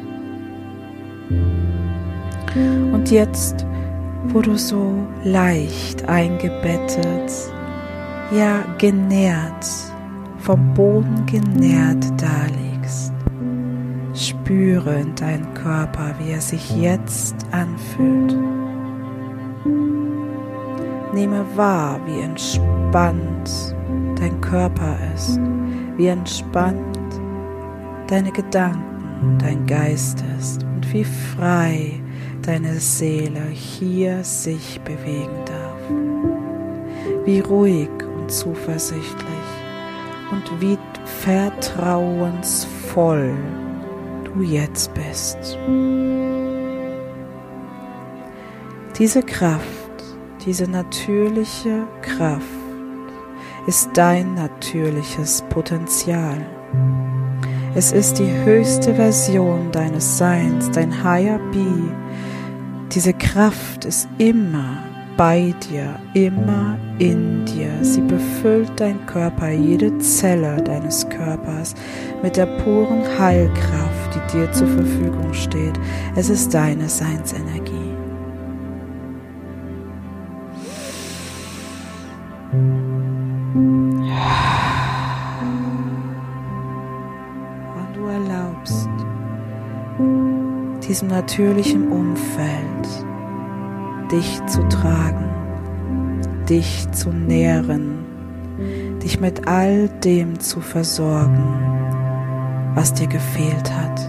Und 2.55 3.09
jetzt, 3.09 3.65
wo 4.27 4.41
du 4.41 4.55
so 4.57 4.93
leicht 5.23 6.07
eingebettet, 6.07 7.31
ja 8.31 8.63
genährt, 8.77 9.65
vom 10.37 10.73
Boden 10.73 11.25
genährt 11.25 12.05
daliegst, 12.21 13.13
spüre 14.13 15.01
in 15.01 15.15
deinen 15.15 15.51
Körper, 15.53 16.13
wie 16.19 16.31
er 16.31 16.41
sich 16.41 16.75
jetzt 16.75 17.35
anfühlt. 17.51 18.37
Nehme 21.13 21.45
wahr, 21.55 21.99
wie 22.05 22.21
entspannt 22.21 23.75
dein 24.19 24.39
Körper 24.41 24.95
ist, 25.15 25.39
wie 25.97 26.07
entspannt 26.07 26.97
deine 28.07 28.31
Gedanken, 28.31 29.37
dein 29.39 29.65
Geist 29.65 30.23
ist 30.39 30.63
und 30.63 30.91
wie 30.93 31.03
frei 31.03 32.02
deine 32.43 32.79
Seele 32.79 33.47
hier 33.49 34.23
sich 34.23 34.79
bewegen 34.81 35.43
darf. 35.45 35.79
Wie 37.25 37.39
ruhig 37.39 37.89
und 38.17 38.31
zuversichtlich 38.31 39.07
und 40.31 40.61
wie 40.61 40.77
vertrauensvoll 41.23 43.33
du 44.25 44.41
jetzt 44.41 44.93
bist. 44.93 45.57
Diese 48.97 49.23
Kraft, 49.23 49.63
diese 50.45 50.69
natürliche 50.69 51.87
Kraft, 52.01 52.43
ist 53.67 53.89
dein 53.93 54.33
natürliches 54.35 55.41
Potenzial. 55.49 56.45
Es 57.75 57.93
ist 57.93 58.19
die 58.19 58.31
höchste 58.43 58.93
Version 58.93 59.71
deines 59.71 60.17
Seins, 60.17 60.69
dein 60.71 61.03
Higher 61.03 61.39
Be. 61.51 62.02
Diese 62.95 63.13
Kraft 63.13 63.85
ist 63.85 64.07
immer 64.19 64.77
bei 65.17 65.53
dir, 65.67 65.99
immer 66.13 66.77
in 66.99 67.43
dir. 67.45 67.71
Sie 67.81 68.01
befüllt 68.01 68.71
dein 68.75 69.03
Körper, 69.07 69.49
jede 69.49 69.97
Zelle 69.97 70.61
deines 70.61 71.09
Körpers 71.09 71.73
mit 72.21 72.37
der 72.37 72.45
puren 72.45 73.03
Heilkraft, 73.17 74.13
die 74.13 74.37
dir 74.37 74.51
zur 74.51 74.67
Verfügung 74.67 75.33
steht. 75.33 75.73
Es 76.15 76.29
ist 76.29 76.53
deine 76.53 76.87
Seinsenergie. 76.87 77.82
Diesem 90.93 91.07
natürlichen 91.07 91.91
Umfeld 91.91 92.87
dich 94.11 94.45
zu 94.45 94.61
tragen, 94.69 95.25
dich 96.47 96.85
zu 96.91 97.09
nähren, 97.09 98.05
dich 99.01 99.19
mit 99.19 99.47
all 99.47 99.89
dem 100.03 100.39
zu 100.39 100.61
versorgen, 100.61 101.41
was 102.75 102.93
dir 102.93 103.07
gefehlt 103.07 103.73
hat. 103.75 104.07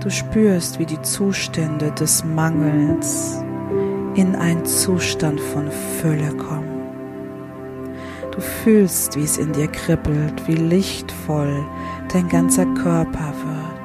Du 0.00 0.10
spürst, 0.10 0.78
wie 0.78 0.86
die 0.86 1.02
Zustände 1.02 1.90
des 1.90 2.24
Mangels 2.24 3.42
in 4.14 4.36
einen 4.36 4.64
Zustand 4.64 5.40
von 5.40 5.68
Fülle 6.00 6.36
kommen. 6.36 6.84
Du 8.30 8.40
fühlst, 8.40 9.16
wie 9.16 9.24
es 9.24 9.38
in 9.38 9.52
dir 9.54 9.66
kribbelt, 9.66 10.46
wie 10.46 10.54
lichtvoll 10.54 11.64
dein 12.12 12.28
ganzer 12.28 12.66
Körper 12.74 13.32
wird, 13.44 13.77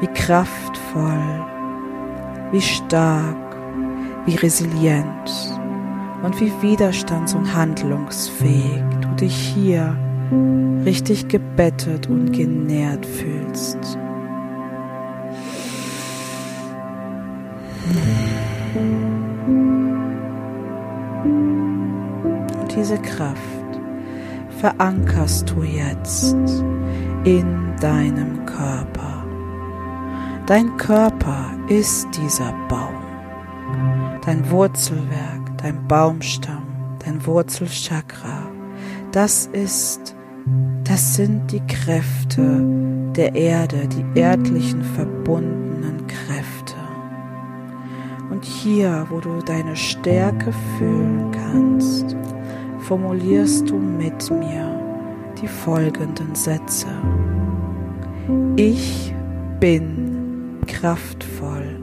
wie 0.00 0.06
kraftvoll, 0.08 1.46
wie 2.52 2.60
stark, 2.60 3.56
wie 4.26 4.36
resilient 4.36 5.30
und 6.22 6.40
wie 6.40 6.52
widerstands- 6.62 7.34
und 7.34 7.54
handlungsfähig 7.54 8.82
du 9.00 9.08
dich 9.16 9.34
hier 9.34 9.96
richtig 10.84 11.28
gebettet 11.28 12.08
und 12.08 12.32
genährt 12.32 13.04
fühlst. 13.04 13.98
diese 22.80 22.98
Kraft 23.02 23.40
verankerst 24.58 25.50
du 25.50 25.62
jetzt 25.62 26.34
in 27.24 27.74
deinem 27.80 28.46
Körper. 28.46 29.09
Dein 30.46 30.76
Körper 30.76 31.50
ist 31.68 32.08
dieser 32.16 32.52
Baum, 32.68 32.96
dein 34.24 34.50
Wurzelwerk, 34.50 35.58
dein 35.58 35.86
Baumstamm, 35.86 36.64
dein 37.04 37.24
Wurzelchakra. 37.24 38.48
Das 39.12 39.46
ist, 39.46 40.16
das 40.84 41.14
sind 41.14 41.52
die 41.52 41.64
Kräfte 41.66 42.64
der 43.14 43.34
Erde, 43.34 43.88
die 43.88 44.18
erdlichen 44.18 44.82
verbundenen 44.82 46.06
Kräfte. 46.06 46.74
Und 48.30 48.44
hier, 48.44 49.06
wo 49.10 49.20
du 49.20 49.40
deine 49.44 49.76
Stärke 49.76 50.52
fühlen 50.78 51.30
kannst, 51.32 52.16
formulierst 52.80 53.68
du 53.68 53.76
mit 53.76 54.30
mir 54.30 54.80
die 55.40 55.48
folgenden 55.48 56.34
Sätze. 56.34 56.88
Ich 58.56 59.14
bin 59.58 59.99
kraftvoll. 60.70 61.78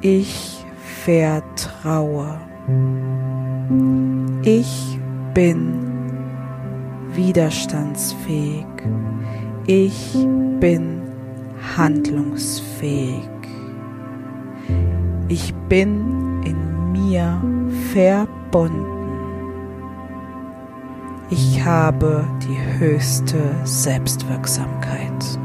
Ich 0.00 0.64
vertraue. 1.04 2.40
Ich 4.42 4.98
bin 5.34 5.78
widerstandsfähig. 7.14 8.66
Ich 9.66 10.14
bin 10.60 11.02
handlungsfähig. 11.76 13.28
Ich 15.28 15.54
bin 15.68 16.42
in 16.44 16.92
mir 16.92 17.40
verbunden. 17.92 18.86
Ich 21.30 21.64
habe 21.64 22.24
die 22.42 22.78
höchste 22.78 23.38
Selbstwirksamkeit. 23.64 25.38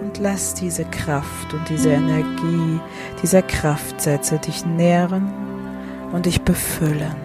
Und 0.00 0.18
lass 0.20 0.54
diese 0.54 0.84
Kraft 0.84 1.52
und 1.52 1.68
diese 1.68 1.90
Energie 1.90 2.80
dieser 3.22 3.42
Kraftsätze 3.42 4.38
dich 4.38 4.64
nähren 4.64 5.32
und 6.12 6.26
dich 6.26 6.42
befüllen. 6.42 7.16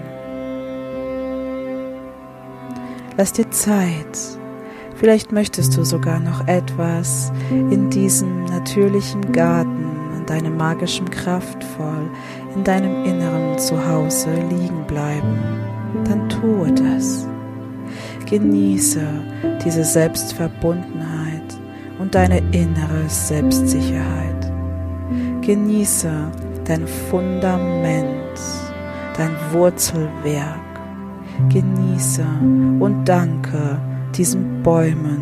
Lass 3.16 3.32
dir 3.34 3.52
Zeit, 3.52 4.40
Vielleicht 4.96 5.32
möchtest 5.32 5.76
du 5.76 5.84
sogar 5.84 6.20
noch 6.20 6.48
etwas 6.48 7.32
in 7.50 7.90
diesem 7.90 8.46
natürlichen 8.46 9.32
Garten, 9.32 9.86
in 10.18 10.26
deinem 10.26 10.56
magischen 10.56 11.10
Kraftvoll, 11.10 12.10
in 12.56 12.63
deinem 12.63 13.04
inneren 13.06 13.58
Zuhause 13.58 14.30
liegen 14.50 14.86
bleiben. 14.88 15.39
Dann 16.06 16.30
tue 16.30 16.72
das. 16.72 17.28
Genieße 18.30 19.02
diese 19.63 19.84
Selbstverbundenheit 19.84 21.42
und 22.00 22.16
deine 22.16 22.39
innere 22.52 23.08
Selbstsicherheit. 23.08 24.52
Genieße 25.42 26.12
dein 26.66 26.88
Fundament, 26.88 28.39
dein 29.18 29.36
Wurzelwerk. 29.52 30.60
Genieße 31.50 32.26
und 32.80 33.06
danke 33.06 33.80
diesen 34.16 34.62
Bäumen, 34.62 35.22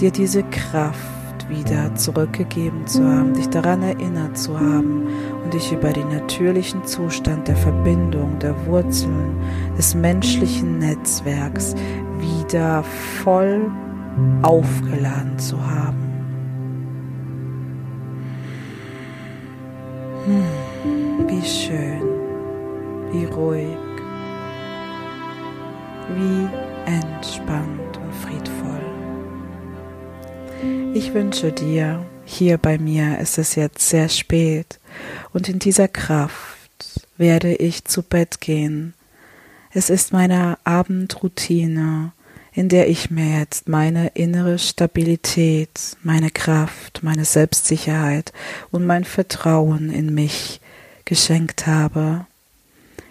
dir 0.00 0.10
diese 0.10 0.42
Kraft 0.44 1.48
wieder 1.48 1.94
zurückgegeben 1.96 2.86
zu 2.86 3.04
haben, 3.04 3.34
dich 3.34 3.48
daran 3.48 3.82
erinnert 3.82 4.38
zu 4.38 4.58
haben 4.58 5.08
dich 5.52 5.72
über 5.72 5.92
den 5.92 6.08
natürlichen 6.08 6.84
Zustand 6.84 7.48
der 7.48 7.56
Verbindung, 7.56 8.38
der 8.38 8.54
Wurzeln, 8.66 9.36
des 9.76 9.94
menschlichen 9.94 10.78
Netzwerks 10.78 11.74
wieder 12.18 12.82
voll 13.22 13.70
aufgeladen 14.42 15.38
zu 15.38 15.58
haben. 15.64 16.12
Hm, 20.26 21.28
wie 21.28 21.44
schön, 21.44 22.02
wie 23.12 23.24
ruhig, 23.24 23.76
wie 26.16 26.48
entspannt 26.90 27.98
friedvoll. 28.22 28.80
Ich 30.94 31.12
wünsche 31.12 31.50
dir, 31.50 32.04
hier 32.32 32.58
bei 32.58 32.78
mir 32.78 33.18
ist 33.18 33.38
es 33.38 33.54
jetzt 33.54 33.88
sehr 33.88 34.08
spät 34.08 34.78
und 35.32 35.48
in 35.48 35.58
dieser 35.58 35.88
Kraft 35.88 36.36
werde 37.16 37.54
ich 37.54 37.84
zu 37.84 38.02
Bett 38.02 38.40
gehen. 38.40 38.94
Es 39.72 39.90
ist 39.90 40.12
meine 40.12 40.58
Abendroutine, 40.64 42.12
in 42.52 42.68
der 42.68 42.88
ich 42.88 43.10
mir 43.10 43.38
jetzt 43.38 43.68
meine 43.68 44.08
innere 44.08 44.58
Stabilität, 44.58 45.96
meine 46.02 46.30
Kraft, 46.30 47.02
meine 47.02 47.24
Selbstsicherheit 47.24 48.32
und 48.70 48.84
mein 48.84 49.04
Vertrauen 49.04 49.90
in 49.90 50.14
mich 50.14 50.60
geschenkt 51.04 51.66
habe. 51.66 52.26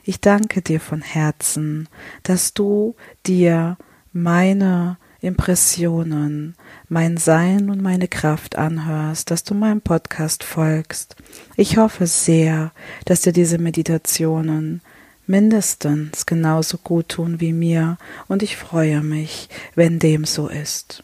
Ich 0.03 0.19
danke 0.19 0.61
dir 0.61 0.79
von 0.79 1.01
Herzen, 1.01 1.89
dass 2.23 2.53
du 2.53 2.95
dir 3.25 3.77
meine 4.13 4.97
Impressionen, 5.21 6.55
mein 6.89 7.17
Sein 7.17 7.69
und 7.69 7.81
meine 7.81 8.07
Kraft 8.07 8.57
anhörst, 8.57 9.29
dass 9.29 9.43
du 9.43 9.53
meinem 9.53 9.81
Podcast 9.81 10.43
folgst. 10.43 11.15
Ich 11.55 11.77
hoffe 11.77 12.07
sehr, 12.07 12.71
dass 13.05 13.21
dir 13.21 13.31
diese 13.31 13.59
Meditationen 13.59 14.81
mindestens 15.27 16.25
genauso 16.25 16.79
gut 16.79 17.09
tun 17.09 17.39
wie 17.39 17.53
mir 17.53 17.97
und 18.27 18.41
ich 18.41 18.57
freue 18.57 19.01
mich, 19.01 19.47
wenn 19.75 19.99
dem 19.99 20.25
so 20.25 20.47
ist. 20.47 21.03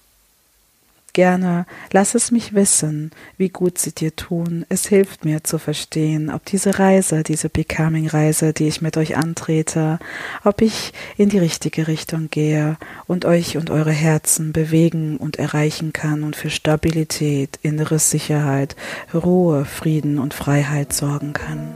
Gerne 1.17 1.65
lass 1.93 2.13
es 2.13 2.29
mich 2.29 2.53
wissen, 2.53 3.09
wie 3.37 3.49
gut 3.49 3.79
sie 3.79 3.91
dir 3.91 4.15
tun. 4.15 4.67
Es 4.69 4.85
hilft 4.85 5.25
mir 5.25 5.43
zu 5.43 5.57
verstehen, 5.57 6.29
ob 6.29 6.45
diese 6.45 6.77
Reise, 6.77 7.23
diese 7.23 7.49
Becoming-Reise, 7.49 8.53
die 8.53 8.67
ich 8.67 8.83
mit 8.83 8.97
euch 8.97 9.17
antrete, 9.17 9.97
ob 10.43 10.61
ich 10.61 10.93
in 11.17 11.29
die 11.29 11.39
richtige 11.39 11.87
Richtung 11.87 12.29
gehe 12.29 12.77
und 13.07 13.25
euch 13.25 13.57
und 13.57 13.71
eure 13.71 13.89
Herzen 13.89 14.53
bewegen 14.53 15.17
und 15.17 15.39
erreichen 15.39 15.91
kann 15.91 16.23
und 16.23 16.35
für 16.35 16.51
Stabilität, 16.51 17.57
innere 17.63 17.97
Sicherheit, 17.97 18.75
Ruhe, 19.11 19.65
Frieden 19.65 20.19
und 20.19 20.35
Freiheit 20.35 20.93
sorgen 20.93 21.33
kann. 21.33 21.75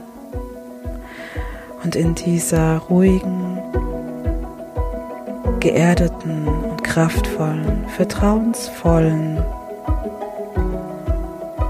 Und 1.82 1.96
in 1.96 2.14
dieser 2.14 2.78
ruhigen, 2.78 3.58
geerdeten 5.58 6.71
kraftvollen, 6.92 7.86
vertrauensvollen, 7.96 9.42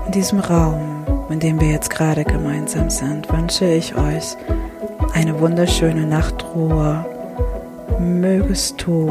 in 0.06 0.12
diesem 0.12 0.40
Raum, 0.40 1.04
in 1.30 1.38
dem 1.38 1.60
wir 1.60 1.68
jetzt 1.68 1.90
gerade 1.90 2.24
gemeinsam 2.24 2.90
sind, 2.90 3.32
wünsche 3.32 3.66
ich 3.66 3.94
euch 3.94 4.36
eine 5.14 5.38
wunderschöne 5.38 6.06
Nachtruhe. 6.06 7.06
Mögest 8.00 8.84
du 8.84 9.06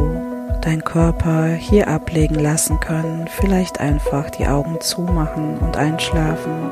deinen 0.62 0.84
Körper 0.84 1.46
hier 1.46 1.88
ablegen 1.88 2.36
lassen 2.36 2.82
können, 2.82 3.30
vielleicht 3.30 3.80
einfach 3.80 4.30
die 4.32 4.48
Augen 4.48 4.82
zumachen 4.82 5.60
und 5.60 5.78
einschlafen. 5.78 6.72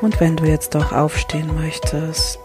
Und 0.00 0.18
wenn 0.18 0.34
du 0.34 0.46
jetzt 0.46 0.74
doch 0.74 0.90
aufstehen 0.90 1.54
möchtest, 1.54 2.40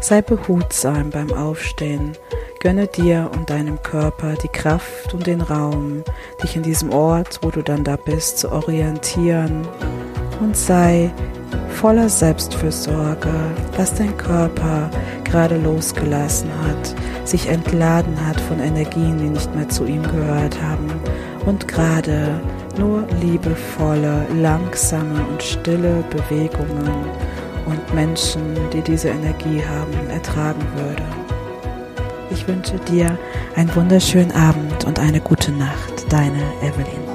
sei 0.00 0.22
behutsam 0.22 1.10
beim 1.10 1.32
Aufstehen. 1.32 2.16
Gönne 2.62 2.88
dir 2.88 3.30
und 3.34 3.48
deinem 3.48 3.82
Körper 3.82 4.34
die 4.34 4.48
Kraft 4.48 5.14
und 5.14 5.26
den 5.26 5.40
Raum, 5.40 6.04
dich 6.42 6.56
in 6.56 6.62
diesem 6.62 6.92
Ort, 6.92 7.38
wo 7.40 7.50
du 7.50 7.62
dann 7.62 7.84
da 7.84 7.96
bist, 7.96 8.38
zu 8.38 8.52
orientieren 8.52 9.66
und 10.40 10.54
sei 10.54 11.10
voller 11.70 12.10
Selbstfürsorge, 12.10 13.32
dass 13.78 13.94
dein 13.94 14.14
Körper 14.14 14.90
gerade 15.24 15.56
losgelassen 15.56 16.50
hat, 16.66 16.94
sich 17.26 17.48
entladen 17.48 18.14
hat 18.26 18.38
von 18.38 18.60
Energien, 18.60 19.16
die 19.16 19.30
nicht 19.30 19.54
mehr 19.56 19.70
zu 19.70 19.86
ihm 19.86 20.02
gehört 20.02 20.60
haben 20.60 20.90
und 21.46 21.66
gerade 21.66 22.38
nur 22.78 23.06
liebevolle, 23.22 24.26
langsame 24.34 25.24
und 25.30 25.42
stille 25.42 26.04
Bewegungen 26.10 26.92
und 27.64 27.94
Menschen, 27.94 28.54
die 28.70 28.82
diese 28.82 29.08
Energie 29.08 29.62
haben, 29.64 30.10
ertragen 30.10 30.66
würde. 30.76 31.19
Ich 32.30 32.46
wünsche 32.46 32.78
dir 32.78 33.18
einen 33.56 33.74
wunderschönen 33.74 34.32
Abend 34.32 34.84
und 34.84 34.98
eine 34.98 35.20
gute 35.20 35.50
Nacht, 35.52 36.10
deine 36.10 36.42
Evelyn. 36.62 37.09